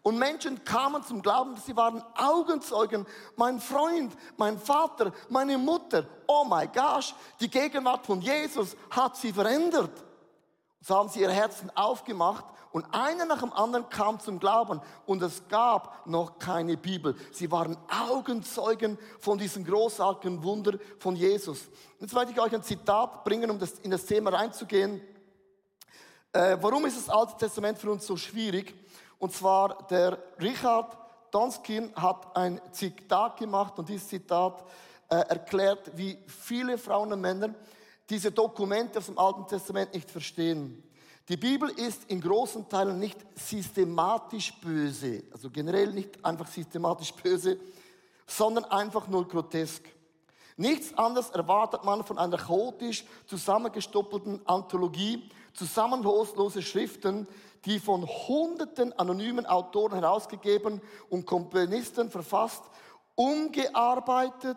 Und 0.03 0.19
Menschen 0.19 0.65
kamen 0.65 1.03
zum 1.05 1.21
Glauben, 1.21 1.57
sie 1.59 1.77
waren 1.77 2.03
Augenzeugen. 2.17 3.07
Mein 3.37 3.61
Freund, 3.61 4.17
mein 4.39 4.59
Vater, 4.59 5.13
meine 5.29 5.59
Mutter, 5.59 6.07
oh 6.27 6.45
my 6.45 6.67
gosh, 6.69 7.15
die 7.41 7.51
Gegenwart 7.51 8.07
von 8.07 8.21
Jesus 8.23 8.77
hat 8.91 9.17
sie 9.17 9.33
verändert. 9.33 9.91
So 10.81 10.95
haben 10.95 11.09
sie 11.09 11.21
ihr 11.21 11.31
Herzen 11.31 11.71
aufgemacht 11.75 12.45
und 12.71 12.87
einer 12.93 13.25
nach 13.25 13.41
dem 13.41 13.53
anderen 13.53 13.89
kam 13.89 14.21
zum 14.21 14.39
Glauben 14.39 14.81
und 15.07 15.23
es 15.23 15.49
gab 15.49 16.07
noch 16.07 16.39
keine 16.39 16.77
Bibel. 16.77 17.17
Sie 17.33 17.51
waren 17.51 17.77
Augenzeugen 18.09 18.99
von 19.19 19.39
diesem 19.39 19.65
großartigen 19.65 20.43
Wunder 20.45 20.79
von 20.99 21.17
Jesus. 21.17 21.69
Jetzt 21.99 22.15
möchte 22.15 22.33
ich 22.33 22.41
euch 22.41 22.55
ein 22.55 22.63
Zitat 22.63 23.25
bringen, 23.25 23.51
um 23.51 23.59
das, 23.59 23.73
in 23.81 23.91
das 23.91 24.05
Thema 24.05 24.33
reinzugehen. 24.33 25.01
Äh, 26.33 26.59
warum 26.61 26.85
ist 26.87 26.97
das 26.97 27.09
Alte 27.09 27.37
Testament 27.37 27.79
für 27.79 27.91
uns 27.91 28.07
so 28.07 28.17
schwierig? 28.17 28.75
Und 29.19 29.33
zwar 29.33 29.87
der 29.89 30.19
Richard 30.41 30.97
Donskin 31.31 31.93
hat 31.97 32.37
ein 32.37 32.61
Zitat 32.71 33.39
gemacht 33.39 33.79
und 33.79 33.89
dieses 33.89 34.09
Zitat 34.09 34.65
äh, 35.09 35.17
erklärt, 35.17 35.91
wie 35.97 36.19
viele 36.27 36.79
Frauen 36.79 37.13
und 37.13 37.21
Männer 37.21 37.55
diese 38.09 38.31
Dokumente 38.31 38.99
aus 38.99 39.07
dem 39.07 39.19
Alten 39.19 39.47
Testament 39.47 39.93
nicht 39.95 40.11
verstehen. 40.11 40.83
Die 41.29 41.37
Bibel 41.37 41.69
ist 41.69 42.05
in 42.09 42.21
großen 42.21 42.69
Teilen 42.69 42.99
nicht 42.99 43.19
systematisch 43.35 44.55
böse, 44.61 45.25
also 45.31 45.51
generell 45.51 45.93
nicht 45.93 46.25
einfach 46.25 46.47
systematisch 46.47 47.13
böse, 47.13 47.59
sondern 48.27 48.65
einfach 48.65 49.09
nur 49.09 49.29
grotesk. 49.29 49.85
Nichts 50.57 50.97
anderes 50.97 51.31
erwartet 51.31 51.85
man 51.85 52.03
von 52.03 52.19
einer 52.19 52.39
chaotisch 52.39 53.05
zusammengestoppelten 53.27 54.41
Anthologie, 54.47 55.31
zusammenlose 55.53 56.63
Schriften, 56.63 57.29
die 57.65 57.79
von 57.79 58.07
hunderten 58.07 58.93
anonymen 58.99 59.47
Autoren 59.47 60.01
herausgegeben 60.01 60.81
und 61.11 61.27
Komponisten 61.27 62.11
verfasst, 62.11 62.63
umgearbeitet, 63.15 64.57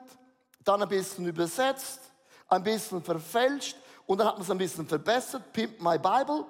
dann 0.64 0.82
ein 0.82 0.90
bisschen 0.90 1.28
übersetzt, 1.28 2.11
ein 2.52 2.64
bisschen 2.64 3.02
verfälscht 3.02 3.78
und 4.06 4.20
dann 4.20 4.28
hat 4.28 4.36
man 4.36 4.44
es 4.44 4.52
ein 4.52 4.58
bisschen 4.58 4.88
verbessert, 4.88 5.52
Pimp 5.54 5.82
My 5.82 5.98
Bible 5.98 6.46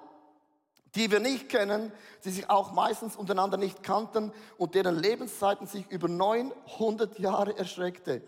die 0.96 1.10
wir 1.10 1.20
nicht 1.20 1.50
kennen, 1.50 1.91
die 2.25 2.31
sich 2.31 2.50
auch 2.50 2.72
meistens 2.72 3.15
untereinander 3.15 3.58
nicht 3.58 3.81
kannten 3.84 4.34
und 4.58 4.75
deren 4.75 5.00
Lebenszeiten 5.00 5.67
sich 5.67 5.89
über 5.89 6.08
900 6.08 7.17
Jahre 7.20 7.58
erschreckte. 7.58 8.22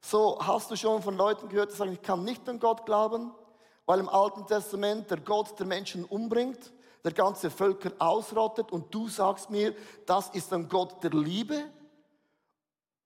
So 0.00 0.38
hast 0.40 0.70
du 0.70 0.76
schon 0.76 1.02
von 1.02 1.16
Leuten 1.16 1.48
gehört, 1.48 1.72
die 1.72 1.76
sagen, 1.76 1.92
ich 1.92 2.02
kann 2.02 2.24
nicht 2.24 2.48
an 2.48 2.60
Gott 2.60 2.86
glauben, 2.86 3.32
weil 3.84 4.00
im 4.00 4.08
Alten 4.08 4.46
Testament 4.46 5.10
der 5.10 5.20
Gott 5.20 5.58
der 5.58 5.66
Menschen 5.66 6.04
umbringt, 6.04 6.72
der 7.04 7.12
ganze 7.12 7.50
Völker 7.50 7.92
ausrottet 7.98 8.72
und 8.72 8.94
du 8.94 9.08
sagst 9.08 9.50
mir, 9.50 9.74
das 10.06 10.30
ist 10.30 10.52
ein 10.52 10.68
Gott 10.68 11.02
der 11.02 11.10
Liebe. 11.10 11.64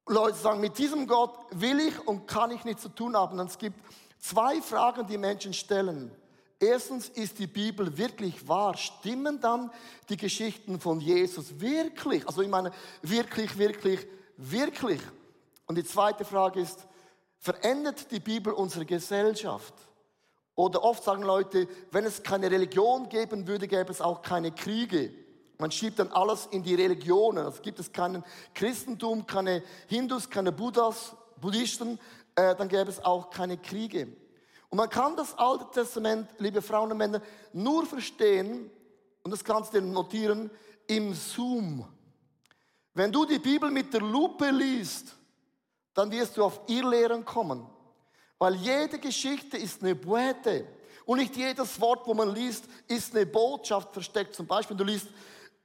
Leute 0.06 0.36
sagen, 0.36 0.60
mit 0.60 0.78
diesem 0.78 1.06
Gott 1.06 1.34
will 1.50 1.80
ich 1.80 2.06
und 2.06 2.26
kann 2.26 2.50
ich 2.50 2.64
nichts 2.64 2.82
zu 2.82 2.88
tun 2.88 3.16
haben. 3.16 3.38
Und 3.38 3.48
es 3.48 3.58
gibt 3.58 3.78
zwei 4.22 4.62
Fragen, 4.62 5.06
die 5.06 5.18
Menschen 5.18 5.52
stellen. 5.52 6.10
Erstens, 6.58 7.08
ist 7.08 7.38
die 7.40 7.48
Bibel 7.48 7.98
wirklich 7.98 8.46
wahr? 8.46 8.76
Stimmen 8.76 9.40
dann 9.40 9.70
die 10.08 10.16
Geschichten 10.16 10.78
von 10.78 11.00
Jesus 11.00 11.60
wirklich? 11.60 12.26
Also 12.26 12.40
ich 12.40 12.48
meine, 12.48 12.70
wirklich, 13.02 13.58
wirklich, 13.58 14.06
wirklich. 14.36 15.00
Und 15.66 15.76
die 15.76 15.84
zweite 15.84 16.24
Frage 16.24 16.60
ist, 16.60 16.86
verändert 17.38 18.10
die 18.12 18.20
Bibel 18.20 18.52
unsere 18.52 18.86
Gesellschaft? 18.86 19.74
Oder 20.54 20.84
oft 20.84 21.02
sagen 21.02 21.22
Leute, 21.22 21.66
wenn 21.90 22.04
es 22.04 22.22
keine 22.22 22.48
Religion 22.48 23.08
geben 23.08 23.48
würde, 23.48 23.66
gäbe 23.66 23.90
es 23.90 24.00
auch 24.00 24.22
keine 24.22 24.52
Kriege. 24.52 25.12
Man 25.58 25.72
schiebt 25.72 25.98
dann 25.98 26.12
alles 26.12 26.46
in 26.46 26.62
die 26.62 26.74
Religionen. 26.76 27.44
Also 27.44 27.60
gibt 27.62 27.80
es 27.80 27.90
keinen 27.90 28.22
Christentum, 28.54 29.26
keine 29.26 29.64
Hindus, 29.88 30.30
keine 30.30 30.52
Buddhas, 30.52 31.16
Buddhisten, 31.40 31.98
äh, 32.34 32.54
dann 32.54 32.68
gäbe 32.68 32.90
es 32.90 33.04
auch 33.04 33.30
keine 33.30 33.58
Kriege. 33.58 34.08
Und 34.68 34.78
man 34.78 34.88
kann 34.88 35.16
das 35.16 35.36
Alte 35.36 35.66
Testament, 35.72 36.28
liebe 36.38 36.62
Frauen 36.62 36.90
und 36.90 36.98
Männer, 36.98 37.20
nur 37.52 37.84
verstehen, 37.84 38.70
und 39.22 39.30
das 39.30 39.44
kannst 39.44 39.74
du 39.74 39.80
notieren, 39.80 40.50
im 40.86 41.14
Zoom. 41.14 41.86
Wenn 42.94 43.12
du 43.12 43.24
die 43.24 43.38
Bibel 43.38 43.70
mit 43.70 43.92
der 43.92 44.00
Lupe 44.00 44.50
liest, 44.50 45.14
dann 45.94 46.10
wirst 46.10 46.36
du 46.36 46.44
auf 46.44 46.60
Irrlehren 46.66 47.24
kommen. 47.24 47.66
Weil 48.38 48.54
jede 48.56 48.98
Geschichte 48.98 49.56
ist 49.56 49.82
eine 49.82 49.94
Poete. 49.94 50.66
Und 51.04 51.18
nicht 51.18 51.36
jedes 51.36 51.80
Wort, 51.80 52.06
wo 52.06 52.14
man 52.14 52.34
liest, 52.34 52.64
ist 52.88 53.14
eine 53.14 53.26
Botschaft 53.26 53.92
versteckt. 53.92 54.34
Zum 54.34 54.46
Beispiel, 54.46 54.76
du 54.76 54.84
liest, 54.84 55.08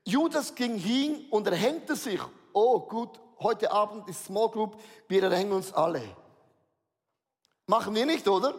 Judas 0.04 0.54
ging 0.54 0.76
hin 0.78 1.26
und 1.32 1.48
erhängte 1.48 1.96
sich. 1.96 2.20
Oh, 2.54 2.80
gut, 2.80 3.20
heute 3.40 3.72
Abend 3.72 4.08
ist 4.10 4.26
Small 4.26 4.50
Group, 4.50 4.78
wir 5.08 5.24
erhängen 5.24 5.52
uns 5.52 5.72
alle. 5.74 6.02
Machen 7.70 7.94
wir 7.94 8.06
nicht, 8.06 8.26
oder? 8.30 8.56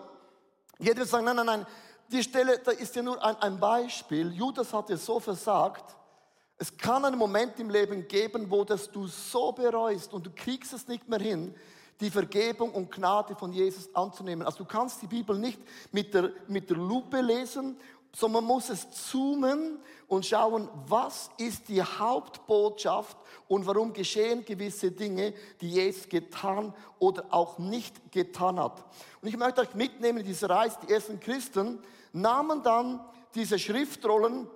Jeder 0.78 0.98
wird 0.98 1.08
sagen, 1.08 1.24
nein, 1.24 1.36
nein, 1.36 1.46
nein, 1.46 1.66
die 2.12 2.22
Stelle, 2.22 2.58
da 2.58 2.72
ist 2.72 2.94
ja 2.94 3.02
nur 3.02 3.22
ein, 3.24 3.36
ein 3.36 3.58
Beispiel. 3.58 4.32
Judas 4.32 4.72
hat 4.72 4.90
es 4.90 5.04
so 5.04 5.18
versagt. 5.18 5.96
Es 6.58 6.76
kann 6.76 7.06
einen 7.06 7.18
Moment 7.18 7.58
im 7.58 7.70
Leben 7.70 8.06
geben, 8.06 8.50
wo 8.50 8.64
das 8.64 8.90
du 8.90 9.06
so 9.06 9.52
bereust 9.52 10.12
und 10.12 10.26
du 10.26 10.30
kriegst 10.34 10.74
es 10.74 10.88
nicht 10.88 11.08
mehr 11.08 11.20
hin, 11.20 11.54
die 12.00 12.10
Vergebung 12.10 12.70
und 12.72 12.90
Gnade 12.90 13.34
von 13.34 13.52
Jesus 13.52 13.94
anzunehmen. 13.94 14.46
Also 14.46 14.58
du 14.58 14.64
kannst 14.66 15.00
die 15.00 15.06
Bibel 15.06 15.38
nicht 15.38 15.60
mit 15.90 16.12
der, 16.12 16.30
mit 16.46 16.68
der 16.68 16.76
Lupe 16.76 17.22
lesen, 17.22 17.78
sondern 18.12 18.44
man 18.44 18.56
muss 18.56 18.70
es 18.70 18.90
zoomen 18.90 19.78
und 20.06 20.24
schauen, 20.24 20.68
was 20.86 21.30
ist 21.36 21.68
die 21.68 21.82
Hauptbotschaft 21.82 23.16
und 23.46 23.66
warum 23.66 23.92
geschehen 23.92 24.44
gewisse 24.44 24.90
Dinge, 24.90 25.34
die 25.60 25.70
Jesus 25.70 26.08
getan 26.08 26.74
oder 26.98 27.26
auch 27.30 27.58
nicht 27.58 28.10
getan 28.10 28.58
hat. 28.58 28.84
Und 29.20 29.28
ich 29.28 29.36
möchte 29.36 29.60
euch 29.60 29.74
mitnehmen 29.74 30.18
in 30.18 30.26
diese 30.26 30.48
Reise. 30.48 30.78
Die 30.86 30.92
ersten 30.92 31.20
Christen 31.20 31.78
nahmen 32.12 32.62
dann 32.62 33.04
diese 33.34 33.58
Schriftrollen, 33.58 34.48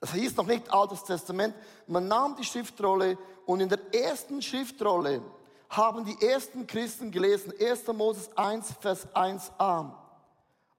das 0.00 0.12
hieß 0.12 0.36
noch 0.36 0.46
nicht 0.46 0.72
Altes 0.72 1.02
Testament, 1.04 1.54
man 1.88 2.06
nahm 2.06 2.36
die 2.36 2.44
Schriftrolle 2.44 3.18
und 3.46 3.60
in 3.60 3.68
der 3.68 3.80
ersten 3.92 4.40
Schriftrolle 4.40 5.20
haben 5.68 6.04
die 6.04 6.24
ersten 6.24 6.66
Christen 6.66 7.10
gelesen, 7.10 7.52
1. 7.60 7.86
Moses 7.88 8.30
1, 8.36 8.74
Vers 8.80 9.08
1a. 9.14 9.92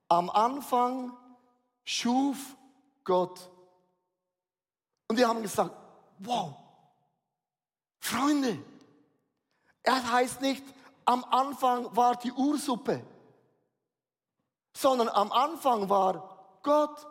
Am 0.08 0.30
Anfang 0.30 1.12
schuf 1.84 2.56
Gott. 3.04 3.50
Und 5.08 5.18
die 5.18 5.24
haben 5.24 5.42
gesagt, 5.42 5.74
wow, 6.18 6.54
Freunde, 7.98 8.58
er 9.82 10.12
heißt 10.12 10.40
nicht, 10.40 10.64
am 11.04 11.24
Anfang 11.24 11.94
war 11.96 12.16
die 12.16 12.32
Ursuppe, 12.32 13.02
sondern 14.72 15.08
am 15.08 15.32
Anfang 15.32 15.88
war 15.88 16.58
Gott. 16.62 17.06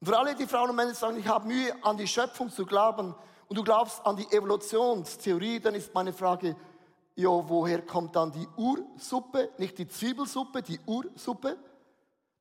Und 0.00 0.06
für 0.08 0.18
alle 0.18 0.34
die 0.34 0.46
Frauen 0.46 0.70
und 0.70 0.76
Männer 0.76 0.94
sagen, 0.94 1.18
ich 1.18 1.28
habe 1.28 1.46
Mühe 1.46 1.72
an 1.84 1.96
die 1.96 2.06
Schöpfung 2.06 2.50
zu 2.50 2.64
glauben 2.64 3.14
und 3.48 3.56
du 3.56 3.62
glaubst 3.62 4.04
an 4.06 4.16
die 4.16 4.26
Evolutionstheorie, 4.30 5.60
dann 5.60 5.74
ist 5.74 5.92
meine 5.94 6.12
Frage, 6.12 6.56
ja, 7.14 7.28
woher 7.28 7.82
kommt 7.82 8.16
dann 8.16 8.32
die 8.32 8.48
Ursuppe, 8.56 9.50
nicht 9.58 9.76
die 9.78 9.86
Zwiebelsuppe, 9.86 10.62
die 10.62 10.80
Ursuppe? 10.86 11.58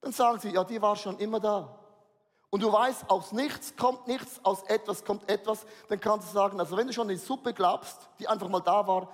Dann 0.02 0.12
sagen 0.12 0.40
sie, 0.40 0.50
ja, 0.50 0.64
die 0.64 0.82
war 0.82 0.96
schon 0.96 1.18
immer 1.20 1.40
da. 1.40 1.78
Und 2.50 2.62
du 2.62 2.72
weißt, 2.72 3.10
aus 3.10 3.32
nichts 3.32 3.76
kommt 3.78 4.08
nichts, 4.08 4.44
aus 4.44 4.64
etwas 4.64 5.06
kommt 5.06 5.30
etwas. 5.30 5.66
Dann 5.88 6.00
kannst 6.00 6.30
du 6.30 6.34
sagen, 6.34 6.60
also 6.60 6.76
wenn 6.76 6.88
du 6.88 6.94
schon 6.94 7.04
an 7.04 7.10
die 7.10 7.16
Suppe 7.16 7.54
glaubst, 7.54 8.10
die 8.20 8.28
einfach 8.28 8.50
mal 8.50 8.60
da 8.60 8.86
war, 8.86 9.08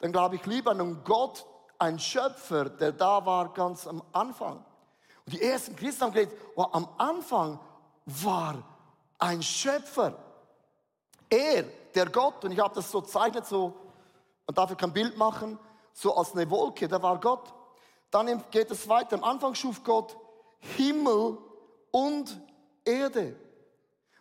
dann 0.00 0.10
glaube 0.10 0.36
ich 0.36 0.46
lieber 0.46 0.72
an 0.72 0.80
einen 0.80 1.04
Gott, 1.04 1.46
einen 1.78 1.98
Schöpfer, 1.98 2.68
der 2.68 2.92
da 2.92 3.24
war 3.24 3.52
ganz 3.52 3.86
am 3.86 4.02
Anfang. 4.12 4.64
Und 5.24 5.32
die 5.32 5.42
ersten 5.42 5.76
Christen 5.76 6.02
haben 6.02 6.12
gesagt, 6.12 6.34
oh, 6.56 6.66
am 6.72 6.88
Anfang 6.98 7.60
war 8.06 8.56
ein 9.18 9.42
Schöpfer. 9.42 10.14
Er, 11.28 11.62
der 11.94 12.06
Gott, 12.06 12.44
und 12.44 12.50
ich 12.50 12.58
habe 12.58 12.74
das 12.74 12.90
so 12.90 13.02
zeichnet, 13.02 13.46
so 13.46 13.74
man 14.46 14.54
darf 14.54 14.76
kein 14.76 14.92
Bild 14.92 15.16
machen, 15.16 15.60
so 15.92 16.16
als 16.16 16.32
eine 16.32 16.50
Wolke, 16.50 16.88
da 16.88 17.00
war 17.00 17.20
Gott. 17.20 17.54
Dann 18.10 18.42
geht 18.50 18.68
es 18.72 18.88
weiter. 18.88 19.14
Am 19.14 19.22
Anfang 19.22 19.54
schuf 19.54 19.84
Gott 19.84 20.16
Himmel 20.60 21.38
und 21.90 22.40
Erde. 22.84 23.36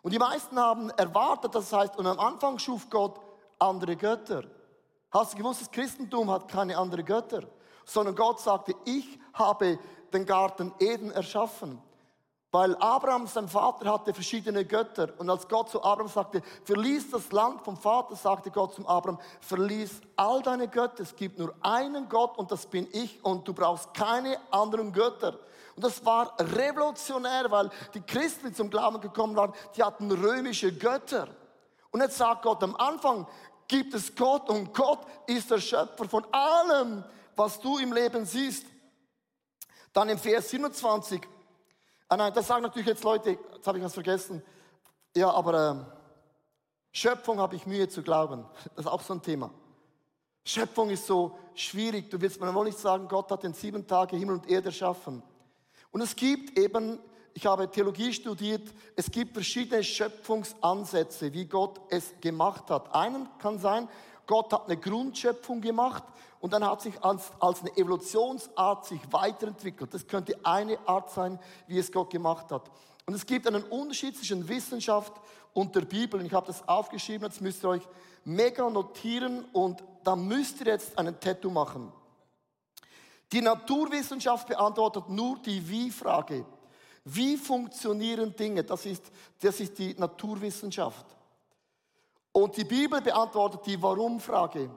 Und 0.01 0.13
die 0.13 0.19
meisten 0.19 0.57
haben 0.57 0.89
erwartet, 0.91 1.53
das 1.53 1.71
heißt, 1.71 1.97
und 1.97 2.07
am 2.07 2.19
Anfang 2.19 2.57
schuf 2.57 2.89
Gott 2.89 3.19
andere 3.59 3.95
Götter. 3.95 4.43
Hast 5.11 5.33
du 5.33 5.37
gewusst, 5.37 5.61
das 5.61 5.71
Christentum 5.71 6.29
hat 6.29 6.47
keine 6.47 6.77
anderen 6.77 7.05
Götter, 7.05 7.43
sondern 7.85 8.15
Gott 8.15 8.39
sagte, 8.39 8.75
ich 8.85 9.19
habe 9.33 9.79
den 10.13 10.25
Garten 10.25 10.73
Eden 10.79 11.11
erschaffen. 11.11 11.81
Weil 12.51 12.75
Abraham, 12.77 13.27
sein 13.27 13.47
Vater, 13.47 13.91
hatte 13.91 14.11
verschiedene 14.11 14.65
Götter. 14.65 15.13
Und 15.19 15.29
als 15.29 15.47
Gott 15.47 15.69
zu 15.69 15.83
Abraham 15.83 16.07
sagte, 16.07 16.41
verließ 16.63 17.11
das 17.11 17.31
Land 17.31 17.61
vom 17.61 17.77
Vater, 17.77 18.15
sagte 18.15 18.49
Gott 18.49 18.73
zum 18.73 18.87
Abraham, 18.87 19.19
verließ 19.41 20.01
all 20.15 20.41
deine 20.41 20.67
Götter. 20.67 21.03
Es 21.03 21.15
gibt 21.15 21.37
nur 21.37 21.53
einen 21.61 22.09
Gott 22.09 22.37
und 22.39 22.51
das 22.51 22.65
bin 22.65 22.87
ich 22.91 23.23
und 23.23 23.47
du 23.47 23.53
brauchst 23.53 23.93
keine 23.93 24.37
anderen 24.49 24.91
Götter. 24.91 25.37
Und 25.79 25.85
das 25.85 26.03
war 26.03 26.37
revolutionär, 26.37 27.49
weil 27.49 27.69
die 27.93 28.01
Christen, 28.01 28.47
die 28.47 28.53
zum 28.53 28.69
Glauben 28.69 28.99
gekommen 28.99 29.33
waren, 29.37 29.53
die 29.77 29.81
hatten 29.81 30.11
römische 30.11 30.73
Götter. 30.73 31.29
Und 31.89 32.01
jetzt 32.01 32.17
sagt 32.17 32.41
Gott, 32.41 32.61
am 32.63 32.75
Anfang 32.75 33.25
gibt 33.65 33.93
es 33.93 34.13
Gott 34.13 34.49
und 34.49 34.73
Gott 34.73 34.99
ist 35.25 35.49
der 35.49 35.61
Schöpfer 35.61 36.03
von 36.03 36.25
allem, 36.33 37.05
was 37.37 37.61
du 37.61 37.77
im 37.77 37.93
Leben 37.93 38.25
siehst. 38.25 38.65
Dann 39.93 40.09
im 40.09 40.19
Vers 40.19 40.49
27 40.49 41.25
Ah 42.09 42.17
nein, 42.17 42.33
das 42.33 42.47
sagen 42.47 42.63
natürlich 42.63 42.89
jetzt 42.89 43.05
Leute, 43.05 43.39
jetzt 43.55 43.65
habe 43.65 43.77
ich 43.77 43.83
was 43.85 43.93
vergessen. 43.93 44.43
Ja, 45.15 45.31
aber 45.31 45.71
äh, 45.71 45.75
Schöpfung 46.91 47.39
habe 47.39 47.55
ich 47.55 47.65
Mühe 47.65 47.87
zu 47.87 48.03
glauben. 48.03 48.43
Das 48.75 48.83
ist 48.83 48.91
auch 48.91 49.01
so 49.01 49.13
ein 49.13 49.21
Thema. 49.21 49.49
Schöpfung 50.43 50.89
ist 50.89 51.07
so 51.07 51.39
schwierig. 51.53 52.09
Du 52.09 52.19
willst 52.19 52.41
mir 52.41 52.53
wohl 52.53 52.65
nicht 52.65 52.79
sagen, 52.79 53.07
Gott 53.07 53.31
hat 53.31 53.45
in 53.45 53.53
sieben 53.53 53.87
Tagen 53.87 54.17
Himmel 54.17 54.35
und 54.35 54.49
Erde 54.49 54.67
erschaffen. 54.67 55.23
Und 55.91 56.01
es 56.01 56.15
gibt 56.15 56.57
eben, 56.57 56.99
ich 57.33 57.45
habe 57.45 57.69
Theologie 57.69 58.13
studiert, 58.13 58.73
es 58.95 59.09
gibt 59.09 59.33
verschiedene 59.33 59.83
Schöpfungsansätze, 59.83 61.33
wie 61.33 61.45
Gott 61.45 61.79
es 61.89 62.13
gemacht 62.21 62.69
hat. 62.69 62.93
Einen 62.93 63.27
kann 63.39 63.59
sein, 63.59 63.87
Gott 64.27 64.53
hat 64.53 64.65
eine 64.65 64.77
Grundschöpfung 64.77 65.59
gemacht 65.61 66.03
und 66.39 66.53
dann 66.53 66.63
hat 66.63 66.81
sich 66.81 67.03
als, 67.03 67.31
als 67.39 67.61
eine 67.61 67.75
Evolutionsart 67.75 68.85
sich 68.85 69.01
weiterentwickelt. 69.11 69.93
Das 69.93 70.05
könnte 70.05 70.37
eine 70.43 70.77
Art 70.87 71.09
sein, 71.11 71.39
wie 71.67 71.79
es 71.79 71.91
Gott 71.91 72.11
gemacht 72.11 72.51
hat. 72.51 72.69
Und 73.07 73.15
es 73.15 73.25
gibt 73.25 73.47
einen 73.47 73.63
Unterschied 73.63 74.15
zwischen 74.15 74.47
Wissenschaft 74.47 75.13
und 75.53 75.75
der 75.75 75.81
Bibel. 75.81 76.19
Und 76.19 76.27
ich 76.27 76.33
habe 76.33 76.45
das 76.45 76.67
aufgeschrieben, 76.67 77.27
jetzt 77.27 77.41
müsst 77.41 77.63
ihr 77.63 77.69
euch 77.69 77.87
mega 78.23 78.69
notieren 78.69 79.45
und 79.51 79.83
da 80.03 80.15
müsst 80.15 80.59
ihr 80.61 80.67
jetzt 80.67 80.95
einen 80.97 81.19
Tattoo 81.19 81.49
machen. 81.49 81.91
Die 83.31 83.41
Naturwissenschaft 83.41 84.47
beantwortet 84.47 85.09
nur 85.09 85.37
die 85.39 85.67
Wie-Frage. 85.67 86.45
Wie 87.05 87.37
funktionieren 87.37 88.35
Dinge? 88.35 88.63
Das 88.63 88.85
ist, 88.85 89.03
das 89.39 89.59
ist 89.59 89.77
die 89.77 89.93
Naturwissenschaft. 89.95 91.05
Und 92.31 92.55
die 92.57 92.63
Bibel 92.63 93.01
beantwortet 93.01 93.61
die 93.65 93.81
Warum-Frage. 93.81 94.69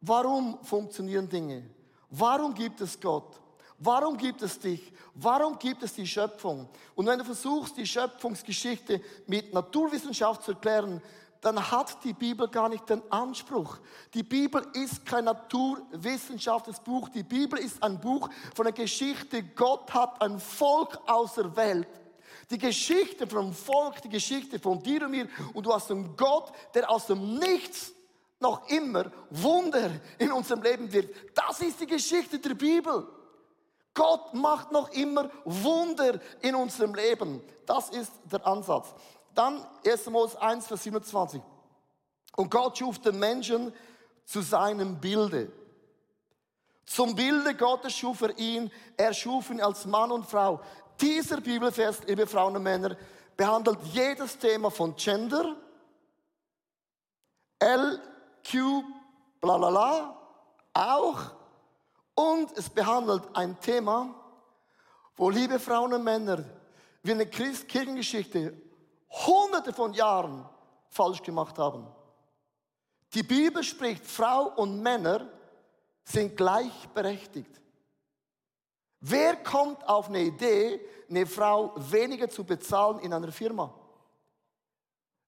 Warum 0.00 0.62
funktionieren 0.62 1.28
Dinge? 1.28 1.68
Warum 2.10 2.54
gibt 2.54 2.80
es 2.80 2.98
Gott? 2.98 3.40
Warum 3.78 4.16
gibt 4.16 4.42
es 4.42 4.58
dich? 4.58 4.92
Warum 5.14 5.58
gibt 5.58 5.82
es 5.82 5.94
die 5.94 6.06
Schöpfung? 6.06 6.68
Und 6.94 7.06
wenn 7.06 7.18
du 7.18 7.24
versuchst, 7.24 7.76
die 7.76 7.86
Schöpfungsgeschichte 7.86 9.00
mit 9.26 9.54
Naturwissenschaft 9.54 10.42
zu 10.42 10.52
erklären, 10.52 11.02
dann 11.40 11.70
hat 11.70 12.04
die 12.04 12.12
Bibel 12.12 12.48
gar 12.48 12.68
nicht 12.68 12.88
den 12.88 13.02
Anspruch. 13.10 13.78
Die 14.12 14.22
Bibel 14.22 14.66
ist 14.74 15.06
kein 15.06 15.24
naturwissenschaftliches 15.24 16.80
Buch. 16.80 17.08
Die 17.08 17.22
Bibel 17.22 17.58
ist 17.58 17.82
ein 17.82 17.98
Buch 17.98 18.28
von 18.54 18.64
der 18.64 18.74
Geschichte. 18.74 19.42
Gott 19.42 19.92
hat 19.94 20.20
ein 20.20 20.38
Volk 20.38 20.98
außer 21.06 21.56
Welt 21.56 21.88
die 22.50 22.58
Geschichte 22.58 23.26
vom 23.26 23.52
Volk, 23.52 24.02
die 24.02 24.08
Geschichte 24.08 24.58
von 24.58 24.82
dir 24.82 25.04
und 25.04 25.12
mir. 25.12 25.28
Und 25.54 25.64
du 25.64 25.72
hast 25.72 25.90
einen 25.90 26.16
Gott, 26.16 26.52
der 26.74 26.90
aus 26.90 27.06
dem 27.06 27.38
Nichts 27.38 27.92
noch 28.40 28.68
immer 28.68 29.10
Wunder 29.30 29.90
in 30.18 30.32
unserem 30.32 30.62
Leben 30.62 30.92
wird. 30.92 31.14
Das 31.34 31.60
ist 31.60 31.80
die 31.80 31.86
Geschichte 31.86 32.38
der 32.38 32.54
Bibel. 32.54 33.06
Gott 33.94 34.34
macht 34.34 34.72
noch 34.72 34.90
immer 34.90 35.30
Wunder 35.44 36.20
in 36.40 36.54
unserem 36.54 36.94
Leben. 36.94 37.42
Das 37.66 37.90
ist 37.90 38.12
der 38.30 38.44
Ansatz. 38.46 38.94
Dann 39.34 39.64
1. 39.86 40.06
Mose 40.06 40.40
1, 40.40 40.66
Vers 40.66 40.82
27. 40.82 41.40
Und 42.36 42.50
Gott 42.50 42.78
schuf 42.78 42.98
den 42.98 43.18
Menschen 43.18 43.72
zu 44.24 44.40
seinem 44.40 45.00
Bilde. 45.00 45.52
Zum 46.86 47.14
Bilde 47.14 47.54
Gottes 47.54 47.94
schuf 47.94 48.22
er 48.22 48.36
ihn. 48.38 48.70
Er 48.96 49.12
schuf 49.12 49.50
ihn 49.50 49.60
als 49.60 49.86
Mann 49.86 50.10
und 50.10 50.26
Frau. 50.26 50.60
Dieser 51.00 51.40
Bibelvers, 51.40 52.00
liebe 52.06 52.26
Frauen 52.26 52.56
und 52.56 52.62
Männer, 52.62 52.96
behandelt 53.36 53.78
jedes 53.92 54.36
Thema 54.38 54.70
von 54.70 54.94
Gender, 54.96 55.56
L, 57.58 58.00
Q, 58.48 58.84
bla 59.40 59.56
bla 59.56 59.70
bla, 59.70 60.20
auch. 60.74 61.20
Und 62.14 62.56
es 62.56 62.68
behandelt 62.68 63.22
ein 63.34 63.58
Thema, 63.60 64.14
wo 65.16 65.30
liebe 65.30 65.58
Frauen 65.58 65.94
und 65.94 66.04
Männer, 66.04 66.44
wir 67.02 67.12
in 67.12 67.18
der 67.18 67.30
Kirchengeschichte 67.30 68.54
hunderte 69.10 69.72
von 69.72 69.92
Jahren 69.92 70.48
falsch 70.88 71.22
gemacht 71.22 71.58
haben. 71.58 71.86
Die 73.14 73.22
Bibel 73.22 73.62
spricht, 73.62 74.06
Frau 74.06 74.52
und 74.56 74.80
Männer 74.80 75.26
sind 76.04 76.36
gleichberechtigt. 76.36 77.60
Wer 79.00 79.36
kommt 79.36 79.86
auf 79.88 80.08
eine 80.08 80.20
Idee, 80.20 80.80
eine 81.08 81.26
Frau 81.26 81.72
weniger 81.76 82.28
zu 82.28 82.44
bezahlen 82.44 82.98
in 83.00 83.12
einer 83.12 83.32
Firma? 83.32 83.72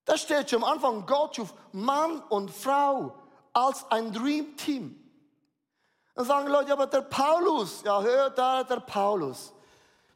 Das 0.05 0.21
steht 0.21 0.49
schon 0.49 0.63
am 0.63 0.69
Anfang. 0.69 1.05
Gott 1.05 1.35
schuf 1.35 1.53
Mann 1.71 2.21
und 2.29 2.51
Frau 2.51 3.15
als 3.51 3.89
ein 3.89 4.11
Dream 4.11 4.55
Team. 4.57 4.99
Dann 6.15 6.25
sagen 6.25 6.47
Leute, 6.49 6.73
aber 6.73 6.87
der 6.87 7.01
Paulus, 7.01 7.81
ja, 7.83 8.01
hör 8.01 8.29
da, 8.29 8.63
der 8.63 8.79
Paulus. 8.81 9.53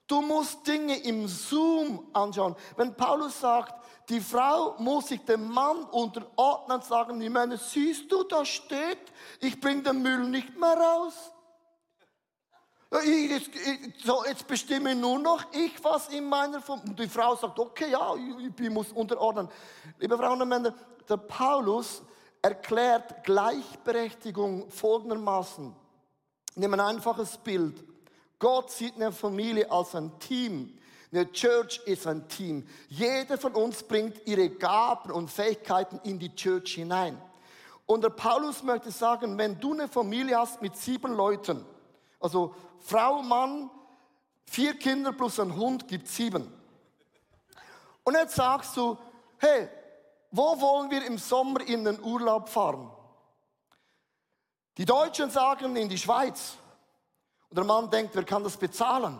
Du 0.07 0.21
musst 0.21 0.65
Dinge 0.65 0.97
im 1.03 1.27
Zoom 1.27 2.07
anschauen. 2.13 2.55
Wenn 2.77 2.95
Paulus 2.95 3.39
sagt, 3.39 3.75
die 4.07 4.21
Frau 4.21 4.75
muss 4.79 5.09
sich 5.09 5.23
dem 5.25 5.49
Mann 5.49 5.83
unterordnen, 5.83 6.81
sagen 6.81 7.19
die 7.19 7.29
Männer, 7.29 7.57
siehst 7.57 8.09
du, 8.09 8.23
da 8.23 8.45
steht, 8.45 8.99
ich 9.41 9.59
bringe 9.59 9.83
den 9.83 10.01
Müll 10.01 10.29
nicht 10.29 10.57
mehr 10.57 10.77
raus. 10.77 11.13
Ich, 13.03 13.31
ich, 13.31 14.05
so, 14.05 14.23
jetzt 14.25 14.47
bestimme 14.47 14.95
nur 14.95 15.19
noch 15.19 15.43
ich, 15.51 15.83
was 15.83 16.07
in 16.07 16.23
meiner 16.29 16.61
Familie. 16.61 16.91
Und 16.91 16.99
die 16.99 17.09
Frau 17.09 17.35
sagt, 17.35 17.59
okay, 17.59 17.91
ja, 17.91 18.15
ich, 18.15 18.61
ich 18.61 18.69
muss 18.69 18.93
unterordnen. 18.93 19.49
Liebe 19.99 20.17
Frauen 20.17 20.41
und 20.41 20.47
Männer, 20.47 20.73
der 21.09 21.17
Paulus 21.17 22.01
erklärt 22.41 23.25
Gleichberechtigung 23.25 24.71
folgendermaßen. 24.71 25.75
Nehmen 26.55 26.79
ein 26.79 26.95
einfaches 26.95 27.37
Bild. 27.37 27.83
Gott 28.39 28.71
sieht 28.71 28.95
eine 28.95 29.11
Familie 29.11 29.69
als 29.71 29.95
ein 29.95 30.17
Team. 30.19 30.77
Eine 31.11 31.31
Church 31.31 31.81
ist 31.85 32.05
ein 32.05 32.27
Team. 32.27 32.67
Jeder 32.89 33.37
von 33.37 33.53
uns 33.53 33.81
bringt 33.81 34.27
ihre 34.27 34.49
Gaben 34.49 35.11
und 35.11 35.31
Fähigkeiten 35.31 35.99
in 36.03 36.19
die 36.19 36.35
Church 36.35 36.75
hinein. 36.75 37.19
Und 37.85 38.03
der 38.03 38.09
Paulus 38.09 38.61
möchte 38.63 38.91
sagen, 38.91 39.37
wenn 39.37 39.59
du 39.59 39.73
eine 39.73 39.87
Familie 39.87 40.37
hast 40.37 40.61
mit 40.61 40.75
sieben 40.75 41.13
Leuten, 41.13 41.65
also 42.19 42.53
Frau, 42.81 43.21
Mann, 43.21 43.71
vier 44.45 44.77
Kinder 44.77 45.13
plus 45.13 45.39
ein 45.39 45.55
Hund 45.55 45.87
gibt 45.87 46.07
sieben. 46.07 46.51
Und 48.03 48.15
jetzt 48.15 48.35
sagst 48.35 48.75
du, 48.75 48.97
hey, 49.37 49.69
wo 50.31 50.59
wollen 50.59 50.91
wir 50.91 51.05
im 51.05 51.17
Sommer 51.17 51.61
in 51.61 51.85
den 51.85 52.01
Urlaub 52.01 52.49
fahren? 52.49 52.91
Die 54.77 54.85
Deutschen 54.85 55.29
sagen 55.29 55.75
in 55.75 55.89
die 55.89 55.97
Schweiz. 55.97 56.57
Und 57.49 57.57
der 57.57 57.63
Mann 57.63 57.89
denkt, 57.89 58.15
wer 58.15 58.23
kann 58.23 58.43
das 58.43 58.57
bezahlen? 58.57 59.19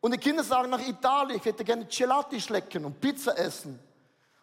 Und 0.00 0.12
die 0.12 0.18
Kinder 0.18 0.44
sagen 0.44 0.70
nach 0.70 0.86
Italien, 0.86 1.38
ich 1.38 1.44
hätte 1.44 1.64
gerne 1.64 1.86
Gelati 1.86 2.40
schlecken 2.40 2.84
und 2.84 3.00
Pizza 3.00 3.38
essen. 3.38 3.78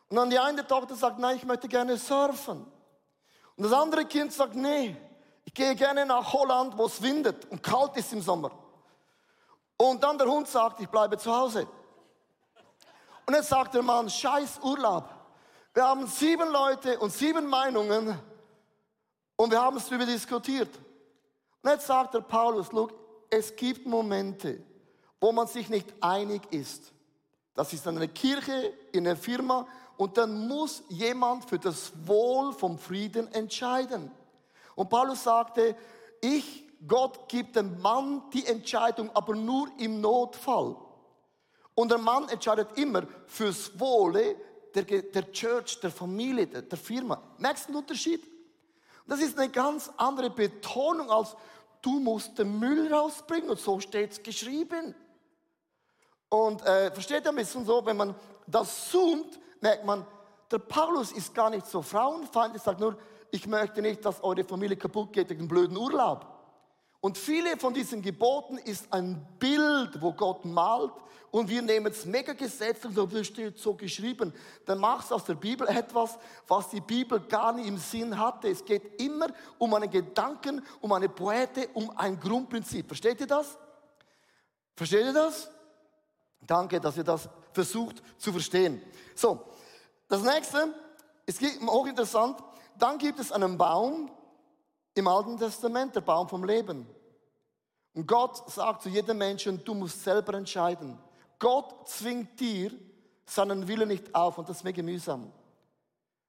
Und 0.10 0.18
dann 0.18 0.30
die 0.30 0.40
eine 0.40 0.66
Tochter 0.66 0.96
sagt, 0.96 1.20
nein, 1.20 1.38
ich 1.38 1.46
möchte 1.46 1.68
gerne 1.68 1.98
surfen. 1.98 2.66
Und 3.56 3.64
das 3.64 3.72
andere 3.72 4.06
Kind 4.06 4.34
sagt, 4.34 4.56
nee, 4.56 4.98
ich 5.46 5.54
gehe 5.54 5.76
gerne 5.76 6.06
nach 6.06 6.34
Holland, 6.34 6.78
wo 6.78 6.86
es 6.86 7.02
windet 7.02 7.46
und 7.52 7.62
kalt 7.62 7.96
ist 7.96 8.12
im 8.12 8.22
Sommer. 8.22 8.52
Und 9.78 10.04
dann 10.04 10.18
der 10.18 10.28
Hund 10.28 10.48
sagt, 10.48 10.80
ich 10.80 10.90
bleibe 10.90 11.18
zu 11.18 11.32
Hause. 11.32 11.68
Und 13.26 13.36
jetzt 13.36 13.50
sagt 13.50 13.74
der 13.74 13.84
Mann, 13.84 14.10
scheiß 14.10 14.60
Urlaub. 14.64 15.10
Wir 15.74 15.86
haben 15.86 16.06
sieben 16.08 16.52
Leute 16.52 17.00
und 17.00 17.14
sieben 17.14 17.46
Meinungen 17.48 18.20
und 19.38 19.52
wir 19.52 19.62
haben 19.62 19.78
es 19.78 19.88
darüber 19.88 20.06
diskutiert. 20.06 20.70
Und 21.62 21.70
jetzt 21.70 21.88
sagt 21.88 22.14
der 22.14 22.22
Paulus, 22.22 22.72
look, 22.72 22.94
es 23.30 23.56
gibt 23.56 23.86
Momente, 23.86 24.62
wo 25.20 25.32
man 25.32 25.48
sich 25.48 25.70
nicht 25.70 25.94
einig 26.02 26.42
ist. 26.52 26.92
Das 27.54 27.74
ist 27.74 27.86
in 27.86 27.98
einer 27.98 28.08
Kirche, 28.08 28.74
in 28.92 29.06
einer 29.06 29.16
Firma 29.16 29.68
und 29.98 30.18
dann 30.18 30.48
muss 30.48 30.84
jemand 30.90 31.46
für 31.46 31.60
das 31.60 31.92
Wohl 32.06 32.54
vom 32.54 32.80
Frieden 32.80 33.32
entscheiden. 33.34 34.12
Und 34.76 34.90
Paulus 34.90 35.24
sagte, 35.24 35.76
ich, 36.22 36.64
Gott, 36.88 37.30
gibt 37.30 37.56
dem 37.56 37.80
Mann 37.82 38.24
die 38.34 38.46
Entscheidung, 38.48 39.12
aber 39.14 39.36
nur 39.36 39.70
im 39.78 40.02
Notfall. 40.02 40.76
Und 41.76 41.92
der 41.92 42.00
Mann 42.00 42.28
entscheidet 42.30 42.78
immer 42.78 43.04
fürs 43.28 43.80
Wohle 43.80 44.36
der, 44.74 44.84
der 44.84 45.32
Church, 45.32 45.80
der 45.80 45.92
Familie, 45.92 46.48
der, 46.48 46.64
der 46.64 46.78
Firma. 46.78 47.22
Merkst 47.38 47.68
du 47.68 47.74
den 47.74 47.82
Unterschied? 47.82 48.31
Das 49.08 49.20
ist 49.20 49.38
eine 49.38 49.50
ganz 49.50 49.92
andere 49.98 50.30
Betonung 50.30 51.10
als 51.10 51.36
du 51.82 52.00
musst 52.00 52.38
den 52.38 52.60
Müll 52.60 52.94
rausbringen 52.94 53.50
und 53.50 53.60
so 53.60 53.80
steht 53.80 54.12
es 54.12 54.24
geschrieben. 54.24 54.96
Und 56.30 56.62
äh, 56.66 56.92
versteht 56.92 57.26
ihr 57.26 57.30
ein 57.30 57.36
bisschen 57.36 57.66
so, 57.66 57.86
wenn 57.86 57.98
man 57.98 58.16
das 58.48 58.90
zoomt, 58.90 59.40
merkt 59.60 59.86
man, 59.86 60.06
der 60.52 60.60
Paulus 60.60 61.12
ist 61.12 61.34
gar 61.34 61.50
nicht 61.50 61.66
so 61.66 61.82
frauenfeindlich, 61.82 62.62
sagt 62.62 62.80
nur, 62.80 62.98
ich 63.32 63.48
möchte 63.48 63.82
nicht, 63.82 64.04
dass 64.06 64.24
eure 64.24 64.44
Familie 64.44 64.78
kaputt 64.78 65.14
geht 65.14 65.30
durch 65.30 65.40
einen 65.40 65.48
blöden 65.48 65.76
Urlaub. 65.78 66.31
Und 67.02 67.18
viele 67.18 67.58
von 67.58 67.74
diesen 67.74 68.02
Geboten 68.02 68.58
ist 68.60 68.94
ein 68.94 69.26
Bild, 69.40 70.00
wo 70.00 70.14
Gott 70.14 70.46
malt 70.46 70.94
und 71.32 71.50
wir 71.50 71.62
nehmen 71.62 71.92
es 71.92 72.06
mega 72.06 72.34
gesetzt 72.34 72.86
und 72.86 72.94
so, 72.94 73.06
das 73.08 73.26
steht 73.26 73.58
so 73.58 73.74
geschrieben. 73.74 74.34
Dann 74.66 74.78
machst 74.78 75.10
du 75.10 75.16
aus 75.16 75.24
der 75.24 75.34
Bibel 75.34 75.68
etwas, 75.68 76.20
was 76.48 76.70
die 76.70 76.82
Bibel 76.82 77.20
gar 77.22 77.54
nicht 77.54 77.68
im 77.68 77.78
Sinn 77.78 78.18
hatte. 78.20 78.50
Es 78.50 78.64
geht 78.64 79.02
immer 79.02 79.28
um 79.58 79.74
einen 79.74 79.90
Gedanken, 79.90 80.62
um 80.80 80.92
eine 80.92 81.10
Poete, 81.10 81.70
um 81.74 81.90
ein 81.98 82.20
Grundprinzip. 82.20 82.86
Versteht 82.86 83.22
ihr 83.22 83.28
das? 83.28 83.58
Versteht 84.76 85.06
ihr 85.06 85.14
das? 85.14 85.50
Danke, 86.46 86.80
dass 86.80 86.98
ihr 86.98 87.04
das 87.04 87.30
versucht 87.54 88.04
zu 88.18 88.32
verstehen. 88.32 88.82
So, 89.16 89.40
das 90.08 90.22
nächste 90.22 90.74
ist 91.26 91.42
hochinteressant. 91.42 92.40
Dann 92.78 92.98
gibt 92.98 93.20
es 93.20 93.32
einen 93.32 93.58
Baum, 93.58 94.12
im 94.94 95.08
Alten 95.08 95.38
Testament, 95.38 95.96
der 95.96 96.02
Baum 96.02 96.28
vom 96.28 96.44
Leben. 96.44 96.88
Und 97.94 98.08
Gott 98.08 98.50
sagt 98.50 98.84
zu 98.84 98.90
jedem 98.90 99.18
Menschen, 99.18 99.64
du 99.64 99.74
musst 99.74 100.04
selber 100.04 100.34
entscheiden. 100.34 100.98
Gott 101.40 101.88
zwingt 101.90 102.40
dir 102.40 102.72
seinen 103.26 103.68
Willen 103.68 103.88
nicht 103.88 104.14
auf 104.14 104.38
und 104.38 104.48
das 104.48 104.58
ist 104.58 104.64
mega 104.64 104.82
mühsam. 104.82 105.32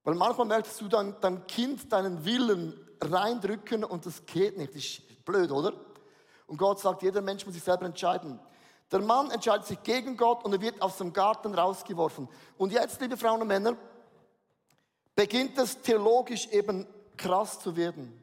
Weil 0.05 0.15
manchmal 0.15 0.47
möchtest 0.47 0.81
du 0.81 0.89
dann 0.89 1.17
dein 1.21 1.47
Kind 1.47 1.93
deinen 1.93 2.25
Willen 2.25 2.75
reindrücken 3.01 3.85
und 3.85 4.07
das 4.07 4.25
geht 4.27 4.57
nicht. 4.59 4.75
Das 4.75 4.83
ist 4.83 5.25
blöd, 5.25 5.51
oder? 5.51 5.73
Und 6.47 6.57
Gott 6.57 6.81
sagt, 6.81 7.03
jeder 7.03 7.21
Mensch 7.21 7.45
muss 7.47 7.55
sich 7.55 7.63
selber 7.63 7.87
entscheiden. 7.87 8.41
Der 8.91 9.01
Mann 9.01 9.31
entscheidet 9.31 9.67
sich 9.67 9.83
gegen 9.83 10.17
Gott 10.17 10.45
und 10.45 10.53
er 10.53 10.61
wird 10.61 10.83
aus 10.83 10.99
dem 10.99 11.13
Garten 11.13 11.55
rausgeworfen. 11.55 12.29
Und 12.59 12.73
jetzt, 12.73 13.01
liebe 13.01 13.17
Frauen 13.17 13.41
und 13.41 13.49
Männer, 13.49 13.77
beginnt 15.15 15.57
es 15.59 15.81
theologisch 15.81 16.49
eben 16.49 16.87
krass 17.17 17.61
zu 17.61 17.75
werden. 17.77 18.23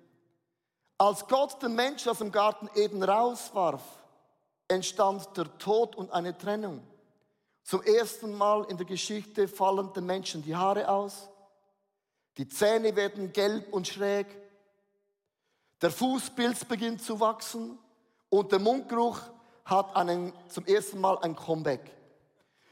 Als 1.02 1.26
Gott 1.30 1.64
den 1.64 1.76
Menschen 1.76 2.12
aus 2.12 2.18
dem 2.18 2.30
Garten 2.30 2.70
Eden 2.76 3.02
rauswarf, 3.02 3.82
entstand 4.68 5.26
der 5.38 5.58
Tod 5.58 5.96
und 5.96 6.12
eine 6.12 6.38
Trennung. 6.38 6.86
Zum 7.64 7.82
ersten 7.84 8.36
Mal 8.36 8.66
in 8.66 8.76
der 8.76 8.86
Geschichte 8.86 9.48
fallen 9.48 9.94
den 9.94 10.06
Menschen 10.06 10.44
die 10.44 10.54
Haare 10.54 10.90
aus, 10.90 11.30
die 12.36 12.50
Zähne 12.50 12.98
werden 12.98 13.32
gelb 13.32 13.72
und 13.72 13.88
schräg, 13.88 14.28
der 15.82 15.90
Fußpilz 15.90 16.66
beginnt 16.66 17.02
zu 17.02 17.18
wachsen 17.22 17.80
und 18.28 18.52
der 18.52 18.60
Mundgeruch 18.60 19.22
hat 19.64 19.96
einen, 19.96 20.34
zum 20.50 20.66
ersten 20.66 21.00
Mal 21.00 21.18
ein 21.20 21.34
Comeback. 21.34 21.92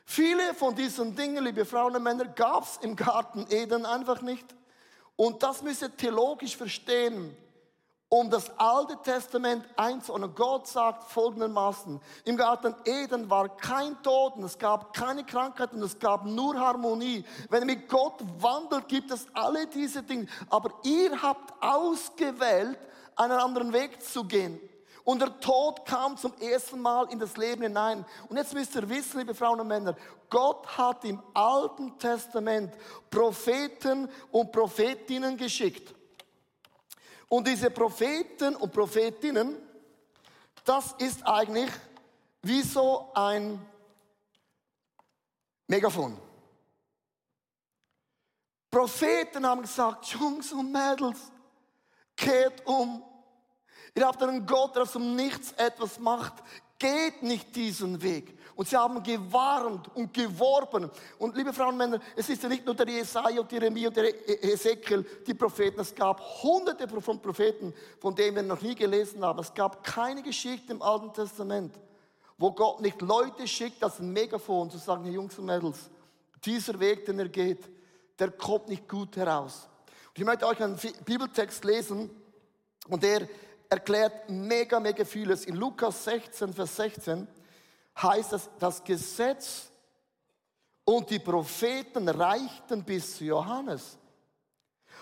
Viele 0.04 0.54
von 0.54 0.76
diesen 0.76 1.16
Dingen, 1.16 1.46
liebe 1.46 1.64
Frauen 1.64 1.96
und 1.96 2.04
Männer, 2.04 2.26
gab 2.26 2.64
es 2.64 2.76
im 2.82 2.98
Garten 2.98 3.46
Eden 3.50 3.86
einfach 3.86 4.22
nicht. 4.22 4.54
Und 5.16 5.42
das 5.44 5.62
müsst 5.62 5.82
ihr 5.82 5.96
theologisch 5.96 6.58
verstehen 6.58 7.34
um 8.10 8.30
das 8.30 8.50
Alte 8.58 8.98
Testament 9.04 9.66
einzuordnen. 9.76 10.34
Gott 10.34 10.68
sagt 10.68 11.04
folgendermaßen, 11.12 12.00
im 12.24 12.38
Garten 12.38 12.74
Eden 12.86 13.30
war 13.30 13.50
kein 13.58 14.02
Tod 14.02 14.36
und 14.36 14.44
es 14.44 14.58
gab 14.58 14.94
keine 14.94 15.26
Krankheit 15.26 15.74
und 15.74 15.82
es 15.82 16.00
gab 16.00 16.26
nur 16.26 16.58
Harmonie. 16.58 17.26
Wenn 17.50 17.64
ihr 17.64 17.76
mit 17.76 17.90
Gott 17.90 18.16
wandelt, 18.40 18.88
gibt 18.88 19.12
es 19.12 19.28
alle 19.34 19.68
diese 19.68 20.04
Dinge. 20.04 20.28
Aber 20.50 20.72
ihr 20.84 21.22
habt 21.22 21.62
ausgewählt, 21.62 22.80
einen 23.16 23.34
anderen 23.34 23.74
Weg 23.74 24.02
zu 24.02 24.24
gehen. 24.24 24.60
Und 25.04 25.22
der 25.22 25.40
Tod 25.40 25.86
kam 25.86 26.18
zum 26.18 26.34
ersten 26.40 26.82
Mal 26.82 27.08
in 27.12 27.20
das 27.20 27.36
Leben 27.38 27.64
hinein. 27.64 28.06
Und 28.30 28.38
jetzt 28.38 28.54
müsst 28.54 28.76
ihr 28.76 28.88
wissen, 28.90 29.20
liebe 29.20 29.34
Frauen 29.34 29.60
und 29.60 29.68
Männer, 29.68 29.96
Gott 30.30 30.68
hat 30.78 31.04
im 31.06 31.22
Alten 31.34 31.98
Testament 31.98 32.74
Propheten 33.10 34.10
und 34.32 34.52
Prophetinnen 34.52 35.38
geschickt. 35.38 35.97
Und 37.30 37.48
diese 37.48 37.70
Propheten 37.70 38.56
und 38.56 38.72
Prophetinnen, 38.72 39.58
das 40.64 40.94
ist 41.00 41.26
eigentlich 41.26 41.70
wie 42.42 42.62
so 42.62 43.12
ein 43.14 43.60
Megafon. 45.68 46.18
Propheten 48.70 49.46
haben 49.46 49.62
gesagt, 49.62 50.06
Jungs 50.06 50.52
und 50.54 50.72
Mädels, 50.72 51.32
kehrt 52.16 52.66
um. 52.66 53.04
Ihr 53.96 54.06
habt 54.06 54.22
einen 54.22 54.46
Gott, 54.46 54.76
der 54.76 54.84
aus 54.84 54.94
dem 54.94 55.16
Nichts 55.16 55.52
etwas 55.54 56.00
macht. 56.00 56.34
geht 56.80 57.24
nicht 57.24 57.56
diesen 57.56 58.02
Weg. 58.02 58.37
Und 58.58 58.68
sie 58.68 58.76
haben 58.76 59.04
gewarnt 59.04 59.88
und 59.96 60.12
geworben. 60.12 60.90
Und 61.20 61.38
liebe 61.38 61.54
Frauen 61.54 61.74
und 61.74 61.78
Männer, 61.78 62.00
es 62.16 62.28
ist 62.28 62.42
ja 62.42 62.50
nicht 62.50 62.66
nur 62.66 62.74
der 62.74 62.90
Jesaja 62.90 63.40
und 63.40 63.52
Jeremia 63.52 63.88
und 63.90 63.96
der 63.96 64.06
e- 64.06 64.52
Ezekiel, 64.52 65.06
die 65.28 65.36
Propheten. 65.36 65.80
Es 65.80 65.94
gab 65.94 66.20
hunderte 66.42 66.88
von 67.00 67.22
Propheten, 67.22 67.72
von 68.00 68.16
denen 68.16 68.36
wir 68.36 68.42
noch 68.42 68.60
nie 68.60 68.74
gelesen 68.74 69.24
haben. 69.24 69.38
Es 69.38 69.54
gab 69.54 69.84
keine 69.84 70.24
Geschichte 70.24 70.72
im 70.72 70.82
Alten 70.82 71.14
Testament, 71.14 71.76
wo 72.40 72.52
Gott 72.52 72.82
nicht 72.82 73.00
Leute 73.04 73.48
schickt, 73.48 73.84
als 73.84 74.00
ein 74.00 74.12
Megafon 74.12 74.72
zu 74.72 74.80
sagen, 74.80 75.06
Jungs 75.06 75.38
und 75.38 75.46
Mädels, 75.46 75.92
dieser 76.44 76.80
Weg, 76.80 77.06
den 77.06 77.20
er 77.20 77.30
geht, 77.30 77.64
der 78.18 78.32
kommt 78.32 78.70
nicht 78.70 78.90
gut 78.90 79.16
heraus. 79.18 79.70
Und 80.08 80.18
ich 80.18 80.26
möchte 80.26 80.48
euch 80.48 80.64
einen 80.64 80.80
Bibeltext 81.06 81.64
lesen 81.64 82.10
und 82.88 83.04
der 83.04 83.30
erklärt 83.70 84.28
mega, 84.32 84.80
mega 84.80 85.06
vieles. 85.06 85.46
In 85.46 85.58
Lukas 85.58 86.06
16, 86.06 86.56
Vers 86.56 86.76
16 86.76 87.28
heißt 88.02 88.34
es, 88.34 88.50
das 88.60 88.84
Gesetz 88.84 89.70
und 90.84 91.10
die 91.10 91.20
Propheten 91.20 92.08
reichten 92.08 92.84
bis 92.84 93.18
zu 93.18 93.26
Johannes. 93.26 93.98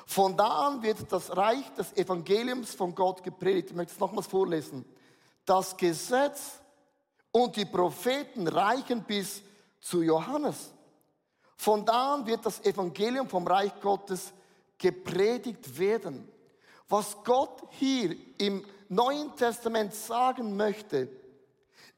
Von 0.06 0.38
da 0.38 0.68
an 0.68 0.82
wird 0.82 1.12
das 1.12 1.36
Reich 1.36 1.68
des 1.74 1.94
Evangeliums 1.94 2.74
von 2.74 2.94
Gott 2.94 3.24
gepredigt. 3.24 3.70
Ich 3.70 3.76
möchte 3.76 3.94
es 3.94 4.00
nochmals 4.00 4.28
vorlesen. 4.28 4.86
Das 5.46 5.76
Gesetz 5.76 6.60
und 7.32 7.56
die 7.56 7.66
Propheten 7.66 8.48
reichen 8.48 9.04
bis 9.04 9.42
zu 9.80 10.02
Johannes. 10.02 10.74
Von 11.58 11.86
da 11.86 12.16
an 12.16 12.26
wird 12.26 12.46
das 12.46 12.64
Evangelium 12.64 13.28
vom 13.28 13.48
Reich 13.48 13.72
Gottes 13.82 14.34
gepredigt 14.78 15.78
werden. 15.78 16.30
Was 16.88 17.18
Gott 17.24 17.62
hier 17.72 18.16
im 18.38 18.66
Neuen 18.90 19.36
Testament 19.36 19.94
sagen 19.94 20.56
möchte, 20.56 21.10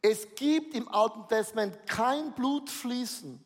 es 0.01 0.36
gibt 0.36 0.75
im 0.75 0.88
Alten 0.89 1.27
Testament 1.27 1.86
kein 1.88 2.31
Blutfließen 2.33 3.43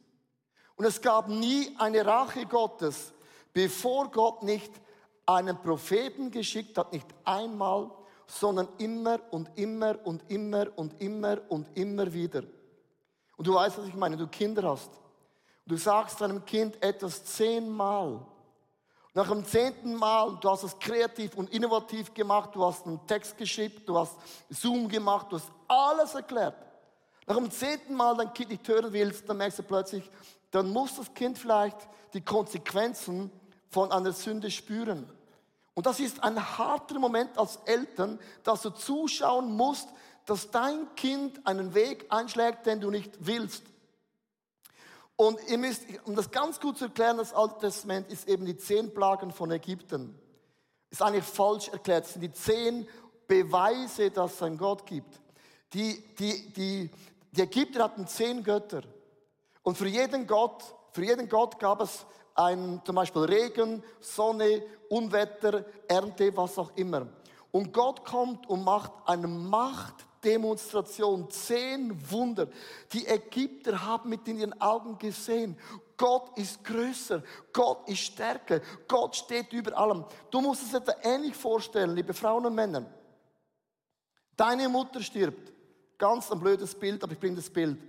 und 0.76 0.86
es 0.86 1.02
gab 1.02 1.28
nie 1.28 1.76
eine 1.78 2.06
Rache 2.06 2.46
Gottes, 2.46 3.14
bevor 3.54 4.10
Gott 4.12 4.44
nicht 4.44 4.72
einen 5.26 5.62
Propheten 5.62 6.32
geschickt 6.32 6.78
hat, 6.78 6.92
nicht 6.92 7.08
einmal, 7.24 7.92
sondern 8.28 8.68
immer 8.78 9.20
und 9.32 9.50
immer 9.58 9.96
und 10.06 10.24
immer 10.30 10.68
und 10.76 11.00
immer 11.02 11.40
und 11.50 11.68
immer 11.78 12.12
wieder. 12.12 12.44
Und 13.38 13.48
du 13.48 13.54
weißt, 13.54 13.78
was 13.78 13.88
ich 13.88 13.96
meine, 13.96 14.18
du 14.18 14.28
Kinder 14.28 14.64
hast. 14.64 14.92
Du 15.66 15.76
sagst 15.78 16.22
deinem 16.22 16.44
Kind 16.46 16.82
etwas 16.84 17.24
zehnmal. 17.24 18.26
Nach 19.14 19.28
dem 19.28 19.46
zehnten 19.46 19.96
Mal, 19.96 20.38
du 20.40 20.50
hast 20.50 20.64
es 20.64 20.80
kreativ 20.80 21.36
und 21.36 21.52
innovativ 21.52 22.14
gemacht, 22.14 22.52
du 22.54 22.64
hast 22.64 22.86
einen 22.86 23.06
Text 23.08 23.38
geschickt, 23.38 23.88
du 23.88 23.98
hast 23.98 24.16
Zoom 24.50 24.88
gemacht, 24.88 25.28
du 25.30 25.36
hast 25.36 25.52
alles 25.68 26.16
erklärt. 26.16 26.56
Nach 27.28 27.36
dem 27.36 27.52
zehnten 27.52 27.94
Mal 27.94 28.16
dein 28.16 28.34
Kind 28.34 28.52
nicht 28.52 28.68
hören 28.68 28.94
willst, 28.94 29.28
dann 29.28 29.38
merkst 29.38 29.60
du 29.60 29.64
plötzlich, 29.64 30.10
dann 30.52 30.70
muss 30.70 30.96
das 30.96 31.14
Kind 31.14 31.38
vielleicht 31.38 31.78
die 32.14 32.22
Konsequenzen 32.22 33.32
von 33.70 33.92
einer 33.92 34.14
Sünde 34.14 34.50
spüren. 34.50 35.10
Und 35.74 35.86
das 35.86 36.00
ist 36.00 36.24
ein 36.24 36.58
harter 36.58 37.00
Moment 37.00 37.38
als 37.38 37.58
Eltern, 37.66 38.20
dass 38.44 38.62
du 38.62 38.70
zuschauen 38.70 39.52
musst, 39.56 39.90
dass 40.26 40.52
dein 40.52 40.94
Kind 40.96 41.46
einen 41.46 41.74
Weg 41.74 42.06
einschlägt, 42.10 42.66
den 42.66 42.80
du 42.80 42.90
nicht 42.92 43.12
willst. 43.20 43.64
Und 45.22 45.40
ihr 45.50 45.60
müsst, 45.60 45.84
um 46.06 46.16
das 46.16 46.32
ganz 46.32 46.60
gut 46.60 46.80
zu 46.80 46.86
erklären, 46.86 47.18
das 47.18 47.32
Alte 47.32 47.60
Testament 47.60 48.12
ist 48.12 48.28
eben 48.28 48.44
die 48.44 48.58
zehn 48.58 48.92
Plagen 48.92 49.32
von 49.32 49.52
Ägypten. 49.52 50.20
Ist 50.90 51.04
eigentlich 51.04 51.26
falsch 51.26 51.68
erklärt. 51.68 52.06
Es 52.06 52.14
sind 52.14 52.24
die 52.24 52.32
zehn 52.32 52.88
Beweise, 53.28 54.10
dass 54.10 54.34
es 54.34 54.42
einen 54.42 54.58
Gott 54.58 54.84
gibt. 54.84 55.22
Die, 55.74 56.04
die, 56.18 56.52
die, 56.54 56.90
die 57.30 57.42
Ägypter 57.42 57.84
hatten 57.84 58.08
zehn 58.08 58.44
Götter. 58.44 58.82
Und 59.62 59.78
für 59.78 59.86
jeden 59.88 60.26
Gott, 60.26 60.64
für 60.92 61.06
jeden 61.06 61.30
Gott 61.30 61.60
gab 61.60 61.82
es 61.82 62.04
ein, 62.34 62.82
zum 62.84 62.96
Beispiel 62.96 63.22
Regen, 63.22 63.84
Sonne, 64.00 64.64
Unwetter, 64.90 65.66
Ernte, 65.88 66.36
was 66.36 66.58
auch 66.58 66.72
immer. 66.76 67.06
Und 67.52 67.72
Gott 67.72 68.04
kommt 68.06 68.50
und 68.50 68.64
macht 68.64 68.92
eine 69.06 69.28
Macht 69.28 70.08
Demonstration, 70.24 71.30
zehn 71.30 72.12
Wunder. 72.12 72.48
Die 72.94 73.06
Ägypter 73.08 73.86
haben 73.86 74.10
mit 74.10 74.28
in 74.28 74.40
ihren 74.40 74.62
Augen 74.62 74.98
gesehen, 74.98 75.58
Gott 75.98 76.38
ist 76.38 76.64
größer, 76.64 77.22
Gott 77.54 77.88
ist 77.88 78.00
stärker, 78.00 78.62
Gott 78.88 79.16
steht 79.16 79.54
über 79.54 79.78
allem. 79.78 80.06
Du 80.32 80.42
musst 80.42 80.64
es 80.64 80.74
etwa 80.74 80.96
ähnlich 81.04 81.36
vorstellen, 81.36 81.96
liebe 81.96 82.14
Frauen 82.14 82.46
und 82.46 82.56
Männer. 82.56 82.86
Deine 84.36 84.68
Mutter 84.68 85.02
stirbt. 85.02 85.52
Ganz 85.98 86.32
ein 86.32 86.40
blödes 86.40 86.74
Bild, 86.74 87.04
aber 87.04 87.14
ich 87.14 87.20
bringe 87.20 87.36
das 87.36 87.50
Bild. 87.50 87.80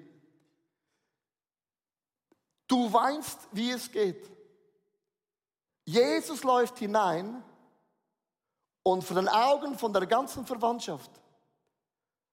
Du 2.69 2.93
weinst, 2.93 3.39
wie 3.53 3.71
es 3.71 3.91
geht. 3.91 4.31
Jesus 5.87 6.45
läuft 6.45 6.79
hinein 6.79 7.43
und 8.83 9.03
vor 9.03 9.17
den 9.17 9.29
Augen 9.29 9.79
von 9.79 9.93
der 9.93 10.07
ganzen 10.07 10.45
Verwandtschaft 10.45 11.22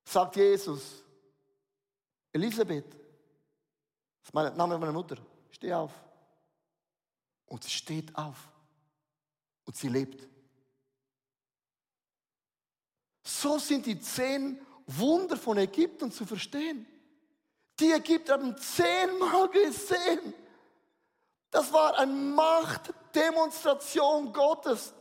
sagt 0.03 0.35
Jesus, 0.35 1.03
Elisabeth, 2.31 2.91
das 2.91 2.99
ist 4.25 4.33
mein 4.33 4.55
Name 4.55 4.77
meiner 4.77 4.91
Mutter, 4.91 5.17
steh 5.51 5.73
auf. 5.73 5.91
Und 7.45 7.63
sie 7.63 7.71
steht 7.71 8.15
auf. 8.15 8.37
Und 9.65 9.75
sie 9.75 9.89
lebt. 9.89 10.27
So 13.23 13.59
sind 13.59 13.85
die 13.85 13.99
zehn 13.99 14.59
Wunder 14.85 15.37
von 15.37 15.57
Ägypten 15.57 16.11
zu 16.11 16.25
verstehen. 16.25 16.85
Die 17.79 17.91
Ägypter 17.91 18.33
haben 18.33 18.57
zehnmal 18.57 19.47
gesehen. 19.49 20.33
Das 21.51 21.71
war 21.71 21.97
eine 21.97 22.11
Machtdemonstration 22.11 24.33
Gottes. 24.33 24.93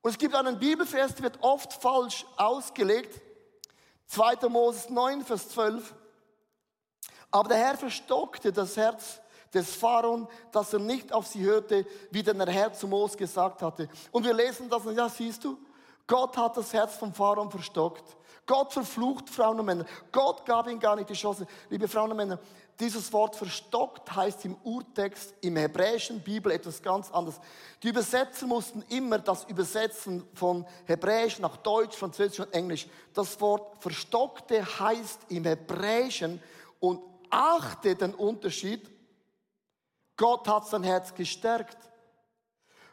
Und 0.00 0.10
es 0.10 0.18
gibt 0.18 0.34
einen 0.34 0.58
Bibelvers, 0.58 1.14
der 1.14 1.24
wird 1.24 1.42
oft 1.42 1.70
falsch 1.72 2.24
ausgelegt. 2.36 3.20
2. 4.12 4.48
Moses 4.50 4.90
9, 4.90 5.24
Vers 5.24 5.48
12. 5.48 5.94
Aber 7.30 7.48
der 7.48 7.58
Herr 7.58 7.78
verstockte 7.78 8.52
das 8.52 8.76
Herz 8.76 9.22
des 9.54 9.74
Pharaon, 9.74 10.28
dass 10.50 10.74
er 10.74 10.80
nicht 10.80 11.12
auf 11.14 11.26
sie 11.26 11.40
hörte, 11.40 11.86
wie 12.10 12.22
der 12.22 12.46
Herr 12.46 12.74
zu 12.74 12.86
Moses 12.86 13.16
gesagt 13.16 13.62
hatte. 13.62 13.88
Und 14.10 14.24
wir 14.24 14.34
lesen 14.34 14.68
das 14.68 14.82
ja, 14.94 15.08
siehst 15.08 15.44
du, 15.44 15.58
Gott 16.06 16.36
hat 16.36 16.58
das 16.58 16.74
Herz 16.74 16.96
vom 16.96 17.14
Pharaon 17.14 17.50
verstockt. 17.50 18.04
Gott 18.44 18.72
verflucht 18.72 19.30
Frauen 19.30 19.60
und 19.60 19.66
Männer. 19.66 19.86
Gott 20.10 20.44
gab 20.44 20.66
ihnen 20.66 20.80
gar 20.80 20.96
nicht 20.96 21.08
die 21.08 21.14
Chance. 21.14 21.46
Liebe 21.70 21.88
Frauen 21.88 22.10
und 22.10 22.16
Männer, 22.18 22.38
dieses 22.80 23.12
Wort 23.12 23.36
verstockt 23.36 24.14
heißt 24.14 24.44
im 24.44 24.56
Urtext, 24.64 25.34
im 25.40 25.56
hebräischen 25.56 26.20
Bibel 26.20 26.50
etwas 26.50 26.82
ganz 26.82 27.10
anderes. 27.10 27.40
Die 27.82 27.88
Übersetzer 27.88 28.46
mussten 28.46 28.82
immer 28.88 29.18
das 29.18 29.44
übersetzen 29.44 30.26
von 30.34 30.66
Hebräisch 30.86 31.38
nach 31.38 31.58
Deutsch, 31.58 31.96
Französisch 31.96 32.40
und 32.40 32.52
Englisch. 32.52 32.88
Das 33.14 33.40
Wort 33.40 33.80
verstockte 33.82 34.64
heißt 34.80 35.26
im 35.28 35.44
Hebräischen 35.44 36.42
und 36.80 37.00
achte 37.30 37.94
den 37.94 38.14
Unterschied. 38.14 38.90
Gott 40.16 40.48
hat 40.48 40.66
sein 40.66 40.82
Herz 40.82 41.14
gestärkt. 41.14 41.78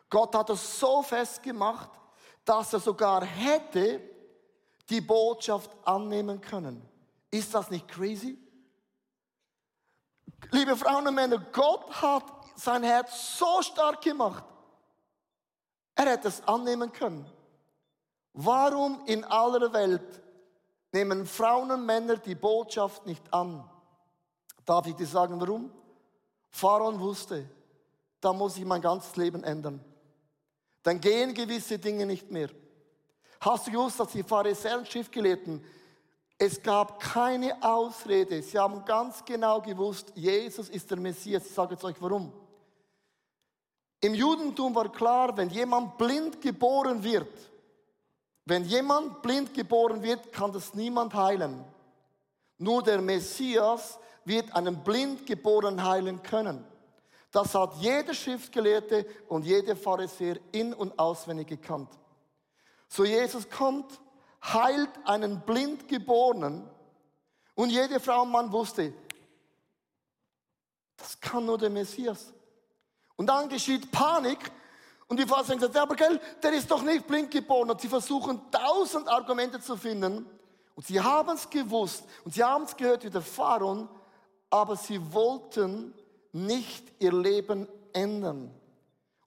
Gott 0.10 0.36
hat 0.36 0.50
es 0.50 0.80
so 0.80 1.02
festgemacht, 1.04 1.90
dass 2.44 2.74
er 2.74 2.80
sogar 2.80 3.24
hätte 3.24 4.02
die 4.90 5.02
Botschaft 5.02 5.72
annehmen 5.86 6.42
können. 6.42 6.82
Ist 7.32 7.54
das 7.54 7.70
nicht 7.70 7.88
crazy? 7.88 8.38
Liebe 10.52 10.76
Frauen 10.76 11.08
und 11.08 11.16
Männer, 11.16 11.38
Gott 11.52 11.90
hat 12.02 12.24
sein 12.56 12.84
Herz 12.84 13.38
so 13.38 13.62
stark 13.62 14.02
gemacht. 14.02 14.44
Er 15.96 16.12
hätte 16.12 16.28
es 16.28 16.42
annehmen 16.48 16.92
können. 16.92 17.30
Warum 18.34 19.02
in 19.06 19.24
aller 19.26 19.72
Welt 19.74 20.22
nehmen 20.92 21.26
Frauen 21.26 21.72
und 21.72 21.86
Männer 21.86 22.18
die 22.18 22.36
Botschaft 22.36 23.06
nicht 23.06 23.34
an? 23.34 23.70
Darf 24.66 24.88
ich 24.88 24.96
dir 24.96 25.08
sagen, 25.08 25.40
warum? 25.42 25.72
Pharaon 26.50 27.00
wusste, 27.00 27.50
da 28.22 28.34
muss 28.34 28.58
ich 28.58 28.66
mein 28.66 28.82
ganzes 28.82 29.16
Leben 29.16 29.44
ändern. 29.44 29.84
Dann 30.84 31.00
gehen 31.00 31.34
gewisse 31.34 31.78
Dinge 31.80 32.06
nicht 32.06 32.32
mehr. 32.32 32.50
Hast 33.42 33.68
du 33.68 33.72
gewusst, 33.72 34.00
dass 34.00 34.12
die 34.12 34.24
Pharisäer 34.24 34.78
und 34.78 34.88
Schriftgelehrten 34.88 35.64
es 36.42 36.64
gab 36.64 37.02
keine 37.02 37.62
Ausrede. 37.62 38.42
Sie 38.42 38.58
haben 38.58 38.86
ganz 38.86 39.24
genau 39.26 39.60
gewusst, 39.60 40.14
Jesus 40.16 40.70
ist 40.70 40.90
der 40.90 40.98
Messias. 40.98 41.46
Ich 41.46 41.54
sage 41.54 41.74
jetzt 41.74 41.84
euch 41.84 41.98
warum. 42.00 42.32
Im 44.00 44.14
Judentum 44.14 44.74
war 44.74 44.90
klar, 44.90 45.36
wenn 45.36 45.50
jemand 45.50 45.98
blind 45.98 46.42
geboren 46.42 47.04
wird, 47.04 47.28
wenn 48.46 48.64
jemand 48.64 49.22
blind 49.22 49.54
geboren 49.54 50.02
wird, 50.02 50.32
kann 50.32 50.54
das 50.54 50.74
niemand 50.74 51.14
heilen. 51.14 51.66
Nur 52.58 52.84
der 52.84 53.02
Messias 53.02 54.00
wird 54.24 54.56
einen 54.56 54.82
blind 54.82 55.26
geborenen 55.26 55.84
heilen 55.84 56.24
können. 56.24 56.64
Das 57.32 57.54
hat 57.54 57.76
jeder 57.82 58.14
Schriftgelehrte 58.14 59.06
und 59.28 59.46
jeder 59.46 59.76
Pharisäer 59.76 60.38
in- 60.54 60.74
und 60.74 60.98
auswendig 60.98 61.48
gekannt. 61.50 61.90
So 62.88 63.04
Jesus 63.04 63.50
kommt 63.50 64.00
heilt 64.42 64.90
einen 65.06 65.42
Blindgeborenen 65.42 66.68
Und 67.56 67.70
jede 67.70 68.00
Frau 68.00 68.22
und 68.22 68.32
Mann 68.32 68.52
wusste, 68.52 68.94
das 70.96 71.20
kann 71.20 71.46
nur 71.46 71.58
der 71.58 71.70
Messias. 71.70 72.34
Und 73.16 73.28
dann 73.28 73.50
geschieht 73.50 73.92
Panik 73.92 74.40
und 75.08 75.20
die 75.20 75.26
Pharisäer 75.26 75.60
sagen, 75.60 75.78
aber 75.78 75.96
gell, 75.96 76.22
der 76.42 76.54
ist 76.54 76.70
doch 76.70 76.82
nicht 76.82 77.06
blind 77.08 77.32
geboren. 77.32 77.70
Und 77.70 77.82
sie 77.82 77.90
versuchen 77.90 78.40
tausend 78.52 79.10
Argumente 79.10 79.60
zu 79.60 79.76
finden. 79.76 80.26
Und 80.76 80.86
sie 80.88 81.02
haben 81.02 81.36
es 81.36 81.50
gewusst 81.50 82.06
und 82.24 82.34
sie 82.34 82.44
haben 82.44 82.64
es 82.64 82.78
gehört 82.78 83.04
wie 83.04 83.10
der 83.10 83.22
Pharaon, 83.22 83.90
aber 84.50 84.78
sie 84.78 85.14
wollten 85.14 85.94
nicht 86.32 86.94
ihr 87.00 87.12
Leben 87.12 87.68
ändern. 87.92 88.52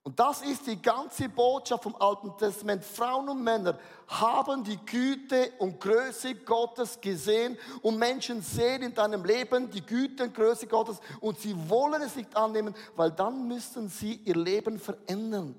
Und 0.05 0.19
das 0.19 0.41
ist 0.41 0.67
die 0.67 0.81
ganze 0.81 1.29
Botschaft 1.29 1.83
vom 1.83 1.95
Alten 1.95 2.37
Testament. 2.37 2.83
Frauen 2.83 3.29
und 3.29 3.41
Männer 3.41 3.79
haben 4.09 4.61
die 4.61 4.77
Güte 4.85 5.53
und 5.59 5.79
Größe 5.79 6.35
Gottes 6.35 6.99
gesehen 6.99 7.57
und 7.81 7.97
Menschen 7.97 8.41
sehen 8.41 8.83
in 8.83 8.93
deinem 8.93 9.23
Leben 9.23 9.69
die 9.69 9.85
Güte 9.85 10.25
und 10.25 10.35
Größe 10.35 10.67
Gottes 10.67 10.99
und 11.21 11.39
sie 11.39 11.55
wollen 11.69 12.01
es 12.01 12.17
nicht 12.17 12.35
annehmen, 12.35 12.75
weil 12.97 13.11
dann 13.11 13.47
müssen 13.47 13.87
sie 13.87 14.15
ihr 14.25 14.35
Leben 14.35 14.77
verändern. 14.77 15.55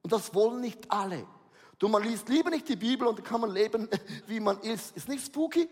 Und 0.00 0.12
das 0.12 0.34
wollen 0.34 0.62
nicht 0.62 0.90
alle. 0.90 1.26
Du, 1.78 1.86
man 1.86 2.02
liest 2.02 2.30
lieber 2.30 2.48
nicht 2.48 2.68
die 2.68 2.76
Bibel 2.76 3.06
und 3.06 3.18
dann 3.18 3.26
kann 3.26 3.42
man 3.42 3.50
leben, 3.50 3.88
wie 4.26 4.40
man 4.40 4.58
ist. 4.60 4.96
Ist 4.96 5.08
nicht 5.08 5.26
spooky? 5.26 5.68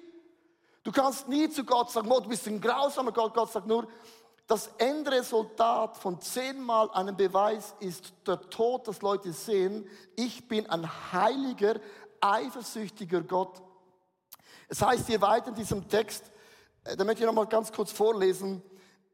Du 0.83 0.93
kannst 0.93 1.29
nie 1.29 1.49
zu 1.49 1.65
Gott 1.65 1.91
sagen, 1.91 2.11
oh, 2.11 2.21
du 2.21 2.29
bist 2.29 2.47
ein 2.47 2.61
grausamer 2.61 3.13
Gott. 3.13 3.33
Gott 3.33 3.51
sagt 3.51 3.67
nur, 3.67 3.87
das 4.51 4.67
Endresultat 4.79 5.97
von 5.97 6.21
zehnmal 6.21 6.91
einem 6.91 7.17
Beweis 7.17 7.73
ist 7.79 8.13
der 8.27 8.41
Tod, 8.51 8.89
dass 8.89 9.01
Leute 9.01 9.33
sehen, 9.33 9.89
ich 10.17 10.49
bin 10.49 10.69
ein 10.69 10.91
heiliger, 11.13 11.77
eifersüchtiger 12.21 13.21
Gott. 13.21 13.63
Es 14.67 14.83
heißt 14.83 15.07
hier 15.07 15.21
weiter 15.21 15.51
in 15.51 15.55
diesem 15.55 15.89
Text, 15.89 16.25
äh, 16.83 16.97
da 16.97 17.05
möchte 17.05 17.21
ich 17.21 17.27
noch 17.27 17.33
mal 17.33 17.47
ganz 17.47 17.71
kurz 17.71 17.93
vorlesen, 17.93 18.61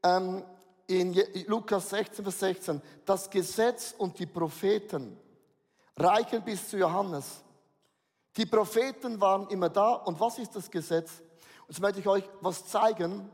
ähm, 0.01 0.43
in 0.87 1.15
Lukas 1.45 1.91
16, 1.91 2.25
Vers 2.25 2.39
16, 2.39 2.81
das 3.05 3.29
Gesetz 3.29 3.93
und 3.95 4.17
die 4.17 4.25
Propheten 4.25 5.19
reichen 5.95 6.41
bis 6.41 6.67
zu 6.67 6.79
Johannes. 6.79 7.43
Die 8.35 8.47
Propheten 8.47 9.21
waren 9.21 9.47
immer 9.49 9.69
da 9.69 9.93
und 9.93 10.19
was 10.19 10.39
ist 10.39 10.55
das 10.55 10.71
Gesetz? 10.71 11.11
Und 11.67 11.75
jetzt 11.75 11.79
möchte 11.79 11.99
ich 11.99 12.07
euch 12.07 12.27
was 12.41 12.65
zeigen. 12.65 13.29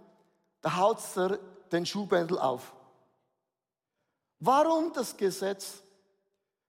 Da 0.59 0.75
haut 0.75 0.99
den 1.73 1.85
Schuhbändel 1.85 2.39
auf. 2.39 2.73
Warum 4.39 4.93
das 4.93 5.15
Gesetz? 5.17 5.81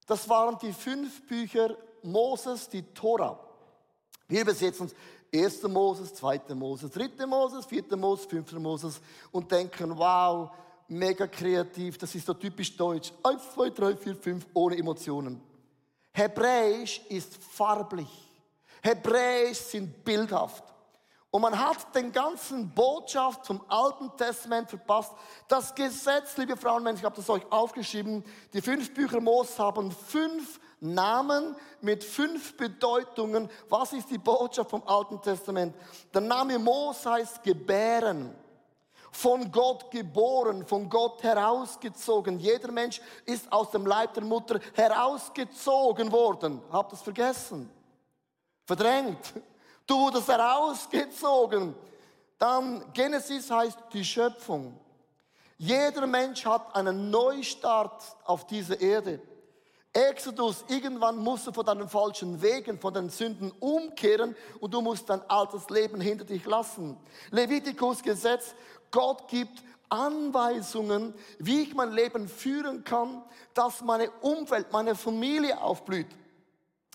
Das 0.07 0.29
waren 0.29 0.59
die 0.59 0.73
fünf 0.73 1.27
Bücher 1.27 1.77
Moses, 2.03 2.69
die 2.69 2.83
Tora. 2.83 3.39
Wir 4.29 4.43
übersetzen 4.43 4.83
uns 4.83 4.95
1. 5.35 5.63
Moses, 5.65 6.15
2. 6.15 6.55
Moses, 6.55 6.91
3. 6.91 7.27
Moses, 7.27 7.67
4. 7.67 7.97
Moses, 7.97 8.27
5. 8.27 8.53
Moses 8.53 9.01
und 9.33 9.51
denken, 9.51 9.97
wow, 9.99 10.51
mega 10.89 11.27
kreativ, 11.27 11.99
das 11.99 12.15
ist 12.15 12.27
so 12.27 12.35
typisch 12.35 12.77
deutsch. 12.77 13.13
1, 13.23 13.55
2, 13.55 13.71
3, 13.71 13.97
4, 13.97 14.17
5, 14.17 14.47
ohne 14.55 14.77
Emotionen. 14.77 15.41
Hebräisch 16.13 17.01
ist 17.09 17.37
farblich. 17.37 18.09
Hebräisch 18.83 19.59
sind 19.59 20.05
bildhaft. 20.05 20.74
Und 21.35 21.41
man 21.41 21.59
hat 21.59 21.93
den 21.97 22.13
ganzen 22.13 22.71
Botschaft 22.71 23.45
zum 23.45 23.61
Alten 23.67 24.17
Testament 24.17 24.71
verpasst. 24.71 25.13
Das 25.49 25.75
Gesetz, 25.75 26.37
liebe 26.37 26.57
Frauen 26.57 26.85
Männer, 26.85 26.97
ich 26.97 27.05
habe 27.05 27.17
das 27.17 27.29
euch 27.29 27.43
aufgeschrieben, 27.51 28.23
die 28.53 28.63
fünf 28.63 28.95
Bücher 28.95 29.21
Moses 29.21 29.59
haben 29.59 29.91
fünf 29.91 30.61
Namen 30.79 31.57
mit 31.81 32.05
fünf 32.05 32.57
Bedeutungen. 32.57 33.51
Was 33.69 33.93
ist 33.95 34.13
die 34.13 34.19
Botschaft 34.19 34.71
vom 34.71 34.85
Alten 34.87 35.21
Testament? 35.21 35.75
Der 36.15 36.21
Name 36.21 36.57
Moses 36.57 37.05
heißt 37.05 37.43
gebären. 37.43 38.33
Von 39.11 39.51
Gott 39.51 39.91
geboren, 39.91 40.65
von 40.65 40.89
Gott 40.89 41.21
herausgezogen. 41.25 42.39
Jeder 42.39 42.71
Mensch 42.71 43.01
ist 43.27 43.53
aus 43.53 43.73
dem 43.73 43.87
Leib 43.87 44.15
der 44.15 44.23
Mutter 44.23 44.61
herausgezogen 44.75 46.13
worden. 46.13 46.63
Habt 46.71 46.93
ihr 46.93 46.95
es 46.95 47.03
vergessen? 47.03 47.69
Verdrängt. 48.67 49.35
Du 49.87 49.99
wurdest 49.99 50.29
herausgezogen. 50.29 51.75
Dann 52.39 52.85
Genesis 52.93 53.51
heißt 53.51 53.79
die 53.93 54.05
Schöpfung. 54.05 54.79
Jeder 55.57 56.07
Mensch 56.07 56.45
hat 56.45 56.75
einen 56.75 57.11
Neustart 57.11 58.03
auf 58.25 58.47
dieser 58.47 58.81
Erde. 58.81 59.21
Exodus, 59.93 60.65
irgendwann 60.67 61.19
musst 61.19 61.47
du 61.47 61.53
von 61.53 61.65
deinen 61.65 61.89
falschen 61.89 62.43
Wegen, 62.43 62.81
von 62.81 62.93
deinen 62.93 63.11
Sünden 63.11 63.53
umkehren 63.61 64.35
und 64.59 64.75
du 64.75 64.81
musst 64.81 65.09
dein 65.09 65.23
altes 65.31 65.71
Leben 65.71 66.01
hinter 66.01 66.25
dich 66.25 66.45
lassen. 66.45 66.97
Levitikus 67.31 68.03
Gesetz, 68.03 68.57
Gott 68.91 69.29
gibt 69.29 69.63
Anweisungen, 69.89 71.15
wie 71.39 71.63
ich 71.63 71.75
mein 71.75 71.93
Leben 71.93 72.29
führen 72.29 72.83
kann, 72.83 73.23
dass 73.55 73.83
meine 73.83 74.11
Umwelt, 74.21 74.73
meine 74.73 74.97
Familie 74.97 75.61
aufblüht. 75.61 76.09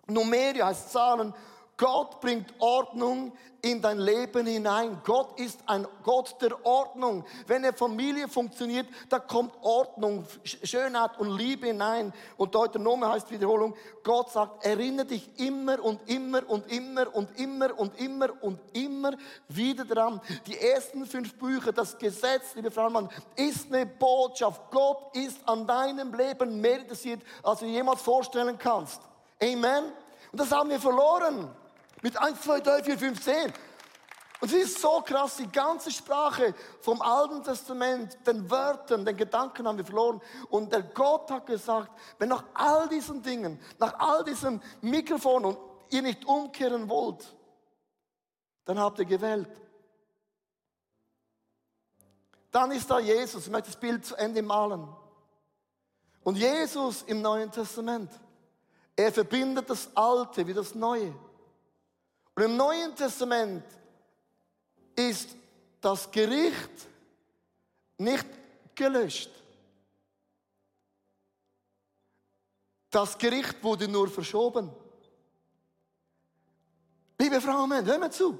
Numeria 0.07 0.65
heißt 0.65 0.91
Zahlen 0.91 1.33
Gott 1.79 2.19
bringt 2.19 2.53
Ordnung 2.59 3.31
in 3.61 3.81
dein 3.81 3.99
Leben 3.99 4.45
hinein. 4.45 5.01
Gott 5.05 5.39
ist 5.39 5.61
ein 5.65 5.87
Gott 6.03 6.35
der 6.41 6.65
Ordnung. 6.65 7.23
Wenn 7.47 7.63
eine 7.63 7.71
Familie 7.71 8.27
funktioniert, 8.27 8.85
da 9.07 9.19
kommt 9.19 9.53
Ordnung, 9.61 10.25
Schönheit 10.43 11.17
und 11.19 11.37
Liebe 11.37 11.67
hinein. 11.67 12.13
Und 12.35 12.53
Deuteronomie 12.53 13.05
heißt 13.05 13.31
Wiederholung. 13.31 13.75
Gott 14.03 14.29
sagt, 14.29 14.65
erinnere 14.65 15.05
dich 15.05 15.29
immer 15.39 15.81
und 15.81 16.01
immer 16.09 16.41
und 16.49 16.69
immer 16.69 17.15
und 17.15 17.39
immer 17.39 17.79
und 17.79 17.97
immer 17.97 18.27
und 18.41 18.59
immer 18.73 19.13
wieder 19.47 19.85
dran. 19.85 20.19
Die 20.47 20.59
ersten 20.59 21.05
fünf 21.05 21.33
Bücher, 21.35 21.71
das 21.71 21.97
Gesetz, 21.97 22.55
liebe 22.55 22.71
Frau 22.71 22.89
Mann, 22.89 23.07
ist 23.37 23.73
eine 23.73 23.85
Botschaft. 23.85 24.69
Gott 24.69 25.15
ist 25.15 25.47
an 25.47 25.65
deinem 25.65 26.13
Leben 26.13 26.59
mehr 26.59 26.81
interessiert, 26.81 27.21
als 27.41 27.61
du 27.61 27.67
jemals 27.67 28.01
vorstellen 28.01 28.57
kannst. 28.57 29.01
Amen. 29.41 29.93
Und 30.33 30.41
das 30.41 30.51
haben 30.51 30.69
wir 30.69 30.79
verloren. 30.79 31.49
Mit 32.01 32.17
1, 32.17 32.41
2, 32.41 32.61
3, 32.61 32.83
4, 32.83 32.97
5, 32.97 33.23
10. 33.23 33.53
Und 34.41 34.53
es 34.53 34.53
ist 34.53 34.79
so 34.79 35.01
krass, 35.01 35.35
die 35.35 35.51
ganze 35.51 35.91
Sprache 35.91 36.55
vom 36.79 37.01
Alten 37.01 37.43
Testament, 37.43 38.17
den 38.25 38.49
Wörtern, 38.49 39.03
den 39.03 39.17
Gedanken 39.17 39.67
haben 39.67 39.77
wir 39.77 39.85
verloren. 39.85 40.21
Und 40.49 40.71
der 40.71 40.83
Gott 40.83 41.29
hat 41.29 41.45
gesagt, 41.45 41.91
wenn 42.17 42.29
nach 42.29 42.45
all 42.53 42.87
diesen 42.87 43.21
Dingen, 43.21 43.59
nach 43.79 43.99
all 43.99 44.23
diesem 44.23 44.61
Mikrofon 44.79 45.43
und 45.43 45.57
ihr 45.89 46.01
nicht 46.01 46.23
umkehren 46.25 46.87
wollt, 46.87 47.35
dann 48.63 48.79
habt 48.79 48.99
ihr 48.99 49.05
gewählt. 49.05 49.49
Dann 52.51 52.71
ist 52.71 52.89
da 52.89 52.99
Jesus, 52.99 53.45
ich 53.45 53.51
möchte 53.51 53.71
das 53.71 53.79
Bild 53.79 54.05
zu 54.05 54.15
Ende 54.15 54.41
malen. 54.41 54.87
Und 56.23 56.37
Jesus 56.37 57.03
im 57.03 57.21
Neuen 57.21 57.51
Testament, 57.51 58.11
er 58.95 59.11
verbindet 59.11 59.69
das 59.69 59.89
Alte 59.95 60.47
wie 60.47 60.53
das 60.53 60.75
Neue. 60.75 61.13
Und 62.39 62.45
im 62.45 62.55
Neuen 62.55 62.95
Testament 62.95 63.65
ist 64.95 65.35
das 65.81 66.09
Gericht 66.09 66.87
nicht 67.97 68.25
gelöscht. 68.73 69.29
Das 72.89 73.17
Gericht 73.17 73.61
wurde 73.61 73.89
nur 73.89 74.07
verschoben. 74.07 74.71
Liebe 77.17 77.41
Frauen 77.41 77.73
und 77.73 77.85
hör 77.85 77.99
mir 77.99 78.09
zu. 78.09 78.39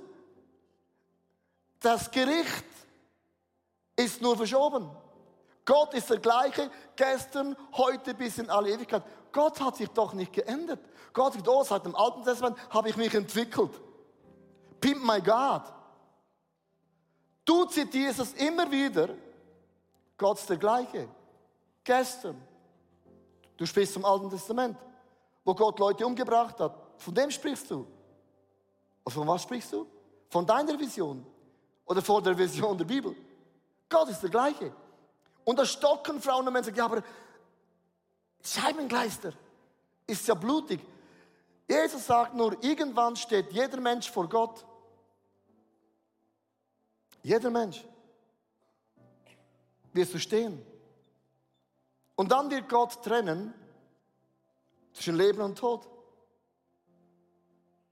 Das 1.82 2.10
Gericht 2.10 2.68
ist 3.98 4.22
nur 4.22 4.38
verschoben. 4.38 4.90
Gott 5.66 5.94
ist 5.94 6.10
der 6.10 6.20
gleiche, 6.20 6.72
gestern, 6.96 7.54
heute 7.74 8.14
bis 8.14 8.38
in 8.38 8.50
alle 8.50 8.70
Ewigkeit. 8.70 9.04
Gott 9.34 9.60
hat 9.60 9.76
sich 9.76 9.90
doch 9.90 10.14
nicht 10.14 10.32
geändert. 10.32 10.80
Gott 11.12 11.34
sagt, 11.34 11.50
oh, 11.50 11.66
seit 11.66 11.84
dem 11.84 11.98
Alten 11.98 12.24
Testament 12.24 12.58
habe 12.70 12.88
ich 12.88 12.96
mich 12.96 13.14
entwickelt. 13.14 13.72
Pimp 14.80 15.04
my 15.04 15.22
God. 15.22 15.64
Du 17.46 17.66
zitierst 17.66 18.20
es 18.20 18.34
immer 18.34 18.70
wieder. 18.70 19.10
Gott 20.18 20.38
ist 20.40 20.50
der 20.50 20.58
gleiche. 20.58 21.08
Gestern. 21.84 22.40
Du 23.58 23.66
sprichst 23.66 23.94
zum 23.94 24.06
Alten 24.06 24.30
Testament, 24.30 24.78
wo 25.44 25.54
Gott 25.54 25.80
Leute 25.80 26.06
umgebracht 26.06 26.60
hat. 26.60 26.76
Von 26.98 27.14
dem 27.14 27.32
sprichst 27.32 27.72
du. 27.72 27.88
Und 29.04 29.12
von 29.12 29.28
was 29.28 29.44
sprichst 29.44 29.74
du? 29.74 29.88
Von 30.30 30.46
deiner 30.46 30.80
Vision 30.80 31.26
oder 31.86 32.02
von 32.02 32.24
der 32.24 32.38
Vision 32.38 32.78
der 32.78 32.86
Bibel. 32.86 33.16
Gott 33.90 34.10
ist 34.10 34.22
der 34.22 34.30
gleiche. 34.30 34.72
Und 35.44 35.58
da 35.58 35.66
stocken 35.66 36.22
Frauen 36.22 36.46
und 36.46 36.54
Menschen, 36.54 36.76
ja, 36.76 36.86
aber 36.86 37.02
Scheibengleister 38.44 39.34
ist 40.06 40.28
ja 40.28 40.36
blutig. 40.36 40.80
Jesus 41.68 42.06
sagt 42.06 42.36
nur, 42.36 42.62
irgendwann 42.64 43.16
steht 43.16 43.52
jeder 43.52 43.80
Mensch 43.80 44.10
vor 44.10 44.30
Gott 44.30 44.66
jeder 47.24 47.50
Mensch. 47.50 47.84
Wirst 49.94 50.14
du 50.14 50.20
stehen. 50.20 50.66
Und 52.16 52.32
dann 52.32 52.50
wird 52.52 52.70
Gott 52.70 53.04
trennen 53.04 53.54
zwischen 54.94 55.16
Leben 55.16 55.42
und 55.42 55.58
Tod. 55.58 55.88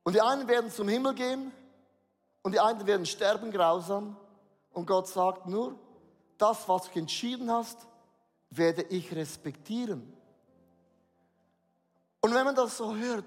Und 0.03 0.13
die 0.13 0.21
einen 0.21 0.47
werden 0.47 0.69
zum 0.69 0.87
Himmel 0.87 1.13
gehen 1.15 1.51
und 2.41 2.53
die 2.53 2.59
einen 2.59 2.85
werden 2.85 3.05
sterben 3.05 3.51
grausam. 3.51 4.15
Und 4.73 4.85
Gott 4.85 5.07
sagt 5.07 5.47
nur, 5.47 5.77
das, 6.37 6.67
was 6.69 6.91
du 6.91 6.99
entschieden 6.99 7.51
hast, 7.51 7.87
werde 8.49 8.83
ich 8.83 9.13
respektieren. 9.13 10.13
Und 12.21 12.33
wenn 12.33 12.45
man 12.45 12.55
das 12.55 12.77
so 12.77 12.95
hört, 12.95 13.25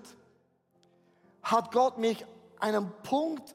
hat 1.42 1.72
Gott 1.72 1.98
mich 1.98 2.24
einen 2.58 2.90
Punkt 3.02 3.54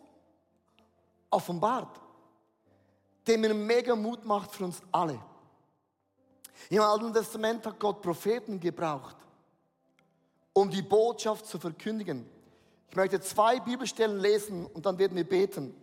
offenbart, 1.29 2.01
der 3.27 3.37
mir 3.37 3.53
mega 3.53 3.95
Mut 3.95 4.25
macht 4.25 4.51
für 4.51 4.65
uns 4.65 4.81
alle. 4.91 5.19
Im 6.69 6.81
Alten 6.81 7.13
Testament 7.13 7.65
hat 7.65 7.79
Gott 7.79 8.01
Propheten 8.01 8.59
gebraucht, 8.59 9.15
um 10.53 10.69
die 10.69 10.81
Botschaft 10.81 11.45
zu 11.45 11.59
verkündigen. 11.59 12.25
Ich 12.89 12.95
möchte 12.95 13.19
zwei 13.19 13.59
Bibelstellen 13.59 14.19
lesen 14.19 14.65
und 14.67 14.85
dann 14.85 14.97
werden 14.97 15.17
wir 15.17 15.27
beten. 15.27 15.75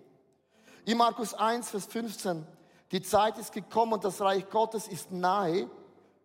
In 0.84 0.98
Markus 0.98 1.34
1, 1.34 1.70
Vers 1.70 1.86
15. 1.86 2.46
Die 2.90 3.02
Zeit 3.02 3.38
ist 3.38 3.52
gekommen 3.52 3.94
und 3.94 4.04
das 4.04 4.20
Reich 4.20 4.48
Gottes 4.48 4.88
ist 4.88 5.10
nahe. 5.12 5.68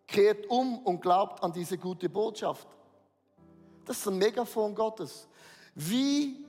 Kehrt 0.08 0.50
um 0.50 0.80
und 0.80 1.02
glaubt 1.02 1.44
an 1.44 1.52
diese 1.52 1.78
gute 1.78 2.10
Botschaft. 2.10 2.68
Das 3.86 3.98
ist 3.98 4.08
ein 4.08 4.18
Megafon 4.18 4.74
Gottes. 4.74 5.28
Wie 5.76 6.46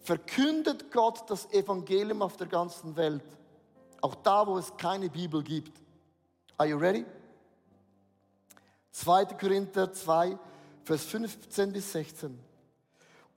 verkündet 0.00 0.92
Gott 0.92 1.28
das 1.28 1.50
Evangelium 1.52 2.22
auf 2.22 2.36
der 2.36 2.46
ganzen 2.46 2.94
Welt? 2.96 3.24
Auch 4.04 4.16
da, 4.16 4.46
wo 4.46 4.58
es 4.58 4.76
keine 4.76 5.08
Bibel 5.08 5.42
gibt. 5.42 5.80
Are 6.58 6.68
you 6.68 6.76
ready? 6.76 7.06
2. 8.90 9.24
Korinther 9.24 9.90
2, 9.90 10.38
Vers 10.82 11.04
15 11.04 11.72
bis 11.72 11.90
16. 11.90 12.38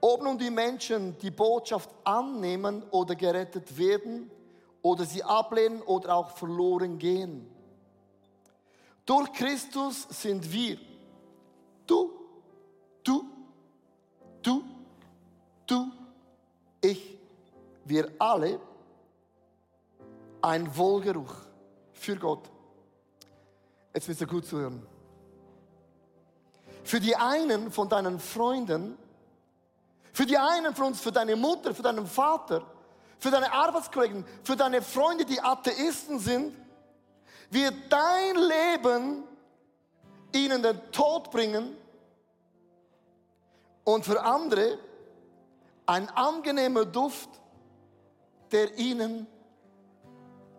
Ob 0.01 0.21
nun 0.21 0.38
die 0.38 0.49
Menschen 0.49 1.17
die 1.19 1.32
Botschaft 1.32 1.89
annehmen 2.03 2.84
oder 2.91 3.15
gerettet 3.15 3.77
werden 3.77 4.30
oder 4.82 5.06
sie 5.06 5.23
ablehnen 5.23 5.82
oder 5.84 6.13
auch 6.13 6.32
verloren 6.32 6.97
gehen. 6.99 7.49
Durch 9.06 9.32
Christus 9.32 10.06
sind 10.10 10.51
wir, 10.51 10.77
du, 11.86 12.12
du, 13.06 13.23
du, 14.41 14.63
du, 15.65 15.91
ich, 16.82 17.17
wir 17.86 18.12
alle 18.19 18.60
ein 20.41 20.76
Wohlgeruch 20.76 21.34
für 21.93 22.15
Gott. 22.15 22.50
Jetzt 23.93 24.08
müsst 24.08 24.21
ihr 24.21 24.28
gut 24.28 24.45
zuhören. 24.45 24.86
Für 26.84 27.00
die 27.00 27.15
einen 27.15 27.71
von 27.71 27.89
deinen 27.89 28.19
Freunden, 28.19 28.97
für 30.13 30.26
die 30.26 30.38
einen 30.38 30.73
von 30.73 30.88
uns, 30.88 31.02
für 31.02 31.12
deine 31.12 31.36
Mutter, 31.36 31.76
für 31.76 31.82
deinen 31.82 32.08
Vater, 32.08 32.65
für 33.19 33.32
deine 33.32 33.52
Arbeitskollegen, 33.52 34.26
für 34.43 34.56
deine 34.56 34.82
Freunde, 34.82 35.26
die 35.26 35.41
Atheisten 35.41 36.19
sind, 36.19 36.56
wird 37.50 37.73
dein 37.89 38.36
Leben 38.36 39.23
ihnen 40.34 40.62
den 40.62 40.80
Tod 40.91 41.32
bringen 41.32 41.76
und 43.84 44.06
für 44.06 44.21
andere 44.21 44.78
ein 45.86 46.10
angenehmer 46.10 46.86
Duft, 46.86 47.30
der 48.52 48.78
ihnen 48.78 49.28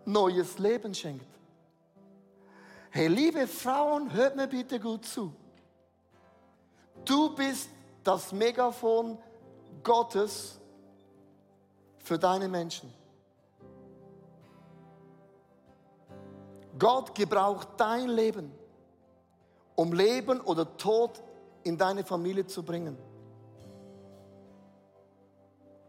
neues 0.05 0.57
Leben 0.59 0.93
schenkt. 0.93 1.25
Hey, 2.91 3.07
liebe 3.07 3.47
Frauen, 3.47 4.11
hört 4.13 4.35
mir 4.35 4.47
bitte 4.47 4.79
gut 4.79 5.05
zu. 5.05 5.33
Du 7.05 7.35
bist 7.35 7.69
das 8.03 8.31
Megafon 8.31 9.17
Gottes 9.83 10.59
für 11.99 12.17
deine 12.17 12.47
Menschen. 12.47 12.93
Gott 16.77 17.13
gebraucht 17.13 17.67
dein 17.77 18.09
Leben, 18.09 18.51
um 19.75 19.93
Leben 19.93 20.41
oder 20.41 20.77
Tod 20.77 21.21
in 21.63 21.77
deine 21.77 22.03
Familie 22.03 22.47
zu 22.47 22.63
bringen. 22.63 22.97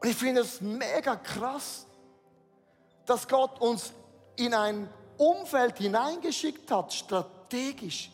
Und 0.03 0.09
ich 0.09 0.17
finde 0.17 0.41
es 0.41 0.61
mega 0.61 1.17
krass, 1.17 1.87
dass 3.07 3.27
Gott 3.29 3.61
uns 3.61 3.93
in 4.41 4.55
ein 4.55 4.89
Umfeld 5.19 5.77
hineingeschickt 5.77 6.71
hat, 6.71 6.93
strategisch, 6.95 8.11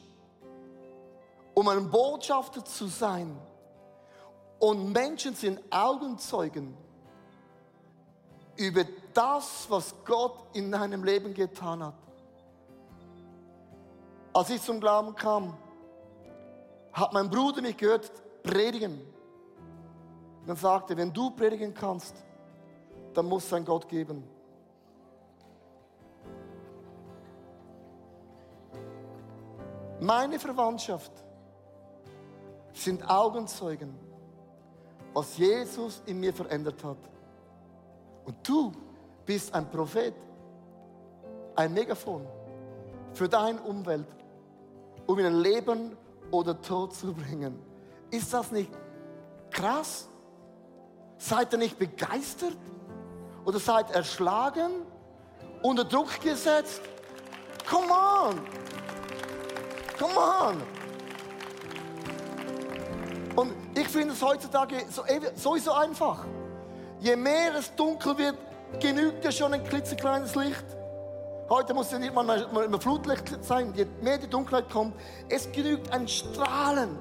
um 1.54 1.68
ein 1.68 1.88
Botschafter 1.88 2.64
zu 2.64 2.88
sein. 2.88 3.38
Und 4.58 4.92
Menschen 4.92 5.34
sind 5.36 5.60
Augenzeugen 5.70 6.76
über 8.56 8.84
das, 9.14 9.66
was 9.68 9.94
Gott 10.04 10.46
in 10.54 10.72
deinem 10.72 11.04
Leben 11.04 11.32
getan 11.32 11.84
hat. 11.84 11.94
Als 14.32 14.50
ich 14.50 14.60
zum 14.60 14.80
Glauben 14.80 15.14
kam, 15.14 15.56
hat 16.92 17.12
mein 17.12 17.30
Bruder 17.30 17.62
mich 17.62 17.76
gehört 17.76 18.10
predigen. 18.42 19.00
Und 20.42 20.48
er 20.48 20.56
sagte, 20.56 20.96
wenn 20.96 21.12
du 21.12 21.30
predigen 21.30 21.72
kannst, 21.72 22.16
dann 23.14 23.26
muss 23.26 23.44
es 23.44 23.52
einen 23.52 23.64
Gott 23.64 23.88
geben. 23.88 24.35
Meine 30.00 30.38
Verwandtschaft 30.38 31.12
sind 32.72 33.08
Augenzeugen, 33.08 33.94
was 35.14 35.38
Jesus 35.38 36.02
in 36.04 36.20
mir 36.20 36.34
verändert 36.34 36.82
hat. 36.84 36.98
Und 38.26 38.46
du 38.46 38.72
bist 39.24 39.54
ein 39.54 39.70
Prophet, 39.70 40.14
ein 41.54 41.72
Megafon 41.72 42.26
für 43.14 43.28
deine 43.28 43.60
Umwelt, 43.62 44.06
um 45.06 45.18
ihnen 45.18 45.40
Leben 45.40 45.96
oder 46.30 46.60
Tod 46.60 46.94
zu 46.94 47.14
bringen. 47.14 47.58
Ist 48.10 48.34
das 48.34 48.52
nicht 48.52 48.70
krass? 49.50 50.08
Seid 51.16 51.52
ihr 51.54 51.58
nicht 51.58 51.78
begeistert? 51.78 52.56
Oder 53.46 53.58
seid 53.58 53.90
erschlagen? 53.92 54.70
Unter 55.62 55.84
Druck 55.84 56.20
gesetzt? 56.20 56.82
Come 57.68 57.90
on! 57.90 58.40
Come 59.98 60.18
on! 60.18 60.62
Und 63.36 63.52
ich 63.74 63.88
finde 63.88 64.14
es 64.14 64.22
heutzutage 64.22 64.76
sowieso 65.34 65.72
einfach. 65.72 66.24
Je 67.00 67.16
mehr 67.16 67.54
es 67.58 67.74
dunkel 67.74 68.16
wird, 68.16 68.36
genügt 68.80 69.24
ja 69.24 69.30
schon 69.30 69.54
ein 69.54 69.64
klitzekleines 69.64 70.34
Licht. 70.34 70.64
Heute 71.48 71.74
muss 71.74 71.92
ja 71.92 71.98
nicht 71.98 72.14
mal 72.14 72.28
ein 72.28 72.80
Flutlicht 72.80 73.44
sein. 73.44 73.72
Je 73.74 73.86
mehr 74.00 74.18
die 74.18 74.28
Dunkelheit 74.28 74.68
kommt, 74.70 74.94
es 75.28 75.50
genügt 75.52 75.92
ein 75.92 76.08
Strahlen. 76.08 76.98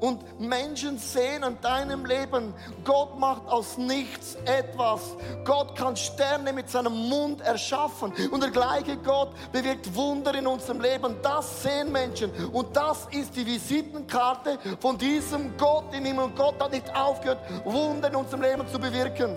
Und 0.00 0.40
Menschen 0.40 0.98
sehen 0.98 1.42
an 1.42 1.58
deinem 1.60 2.04
Leben, 2.04 2.52
Gott 2.84 3.18
macht 3.18 3.46
aus 3.46 3.78
nichts 3.78 4.36
etwas. 4.44 5.00
Gott 5.44 5.74
kann 5.74 5.96
Sterne 5.96 6.52
mit 6.52 6.68
seinem 6.68 7.08
Mund 7.08 7.40
erschaffen. 7.40 8.12
Und 8.30 8.42
der 8.42 8.50
gleiche 8.50 8.96
Gott 8.98 9.30
bewirkt 9.52 9.94
Wunder 9.94 10.34
in 10.34 10.46
unserem 10.46 10.80
Leben. 10.80 11.16
Das 11.22 11.62
sehen 11.62 11.90
Menschen. 11.92 12.30
Und 12.52 12.76
das 12.76 13.06
ist 13.10 13.34
die 13.34 13.46
Visitenkarte 13.46 14.58
von 14.80 14.98
diesem 14.98 15.56
Gott 15.56 15.94
in 15.94 16.04
ihm. 16.04 16.18
Und 16.18 16.36
Gott 16.36 16.62
hat 16.62 16.72
nicht 16.72 16.94
aufgehört, 16.94 17.38
Wunder 17.64 18.08
in 18.08 18.16
unserem 18.16 18.42
Leben 18.42 18.68
zu 18.68 18.78
bewirken. 18.78 19.36